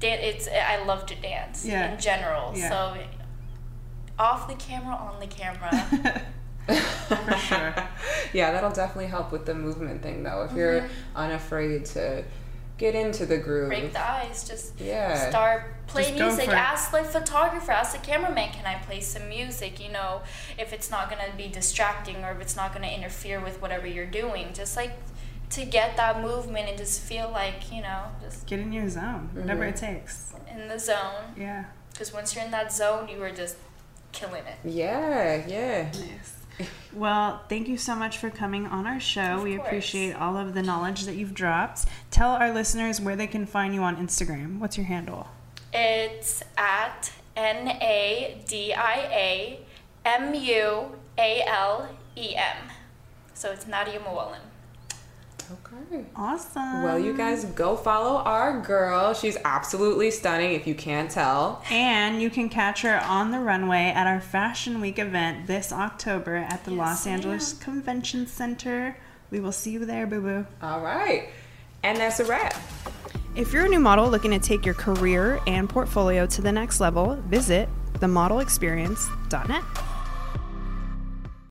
dan- 0.00 0.18
it's 0.20 0.48
I 0.48 0.82
love 0.84 1.06
to 1.06 1.14
dance 1.14 1.64
Yeah. 1.64 1.92
in 1.94 2.00
general. 2.00 2.52
Yeah. 2.56 2.68
So 2.68 2.98
off 4.18 4.48
the 4.48 4.54
camera, 4.54 4.94
on 4.96 5.20
the 5.20 5.26
camera. 5.28 6.22
For 6.66 7.36
sure. 7.38 7.74
yeah, 8.32 8.50
that'll 8.52 8.70
definitely 8.72 9.06
help 9.06 9.32
with 9.32 9.46
the 9.46 9.54
movement 9.54 10.02
thing 10.02 10.22
though. 10.22 10.42
If 10.50 10.56
you're 10.56 10.80
Mm-hmm. 10.82 11.16
unafraid 11.16 11.84
to 11.86 12.24
get 12.78 12.94
into 12.94 13.24
the 13.24 13.38
groove. 13.38 13.68
break 13.68 13.92
the 13.92 14.06
ice. 14.10 14.46
Just 14.46 14.78
Yeah. 14.80 15.28
start 15.30 15.86
play 15.86 16.02
Just 16.02 16.14
music. 16.38 16.48
Ask 16.48 16.90
the 16.90 17.04
photographer, 17.04 17.72
ask 17.72 17.92
the 17.92 18.04
cameraman, 18.06 18.50
can 18.52 18.66
I 18.66 18.74
play 18.80 19.00
some 19.00 19.28
music? 19.28 19.80
You 19.82 19.92
know, 19.92 20.20
if 20.58 20.72
it's 20.72 20.90
not 20.90 21.08
gonna 21.08 21.32
be 21.36 21.48
distracting 21.48 22.22
or 22.24 22.32
if 22.32 22.40
it's 22.40 22.56
not 22.56 22.72
gonna 22.74 22.88
interfere 22.88 23.40
with 23.40 23.62
whatever 23.62 23.86
you're 23.86 24.04
doing. 24.22 24.52
Just 24.52 24.76
like 24.76 24.92
to 25.50 25.64
get 25.64 25.96
that 25.96 26.20
movement 26.20 26.68
and 26.68 26.76
just 26.76 27.00
feel 27.00 27.30
like 27.30 27.72
you 27.72 27.80
know, 27.80 28.02
just 28.20 28.46
Get 28.46 28.58
in 28.58 28.72
your 28.72 28.88
zone, 28.90 29.30
whatever 29.32 29.64
it 29.64 29.76
takes. 29.76 30.32
in 30.52 30.68
the 30.68 30.78
zone. 30.78 31.32
Yeah. 31.36 31.64
Because 31.92 32.12
once 32.12 32.34
you're 32.34 32.44
in 32.44 32.50
that 32.50 32.72
zone, 32.72 33.08
you 33.08 33.22
are 33.22 33.30
just 33.30 33.56
killing 34.12 34.42
it. 34.44 34.58
Yeah, 34.68 35.46
yeah. 35.46 35.84
Nice. 35.84 36.34
Well, 36.92 37.42
thank 37.50 37.68
you 37.68 37.76
so 37.76 37.94
much 37.94 38.16
for 38.16 38.30
coming 38.30 38.66
on 38.66 38.86
our 38.86 38.98
show. 38.98 39.36
Of 39.36 39.42
we 39.42 39.56
course. 39.56 39.66
appreciate 39.66 40.14
all 40.14 40.38
of 40.38 40.54
the 40.54 40.62
knowledge 40.62 41.04
that 41.04 41.14
you've 41.16 41.34
dropped. 41.34 41.84
Tell 42.10 42.30
our 42.30 42.50
listeners 42.54 43.02
where 43.02 43.14
they 43.14 43.26
can 43.26 43.44
find 43.44 43.74
you 43.74 43.82
on 43.82 43.96
Instagram. 43.96 44.58
What's 44.60 44.78
your 44.78 44.86
handle? 44.86 45.28
It's 45.74 46.42
at 46.56 47.12
N 47.36 47.68
A 47.68 48.42
D 48.48 48.72
I 48.72 48.94
A 49.12 49.60
M 50.06 50.34
U 50.34 50.92
A 51.18 51.42
L 51.46 51.90
E 52.16 52.34
M. 52.34 52.56
So 53.34 53.50
it's 53.52 53.66
Nadia 53.66 53.98
Mualem. 53.98 54.40
Okay. 55.52 56.04
Awesome. 56.16 56.82
Well, 56.82 56.98
you 56.98 57.16
guys 57.16 57.44
go 57.44 57.76
follow 57.76 58.16
our 58.18 58.60
girl. 58.60 59.14
She's 59.14 59.36
absolutely 59.44 60.10
stunning 60.10 60.52
if 60.52 60.66
you 60.66 60.74
can't 60.74 61.10
tell. 61.10 61.62
And 61.70 62.20
you 62.20 62.30
can 62.30 62.48
catch 62.48 62.82
her 62.82 63.00
on 63.04 63.30
the 63.30 63.38
runway 63.38 63.92
at 63.94 64.06
our 64.06 64.20
Fashion 64.20 64.80
Week 64.80 64.98
event 64.98 65.46
this 65.46 65.72
October 65.72 66.36
at 66.36 66.64
the 66.64 66.72
Los 66.72 67.06
Angeles 67.06 67.52
Convention 67.52 68.26
Center. 68.26 68.96
We 69.30 69.40
will 69.40 69.52
see 69.52 69.72
you 69.72 69.84
there, 69.84 70.06
boo 70.06 70.20
boo. 70.20 70.46
All 70.62 70.80
right. 70.80 71.28
And 71.82 71.98
that's 71.98 72.20
a 72.20 72.24
wrap. 72.24 72.54
If 73.36 73.52
you're 73.52 73.66
a 73.66 73.68
new 73.68 73.80
model 73.80 74.08
looking 74.08 74.30
to 74.32 74.38
take 74.38 74.64
your 74.64 74.74
career 74.74 75.40
and 75.46 75.68
portfolio 75.68 76.26
to 76.26 76.42
the 76.42 76.52
next 76.52 76.80
level, 76.80 77.16
visit 77.26 77.68
themodelexperience.net. 77.94 79.62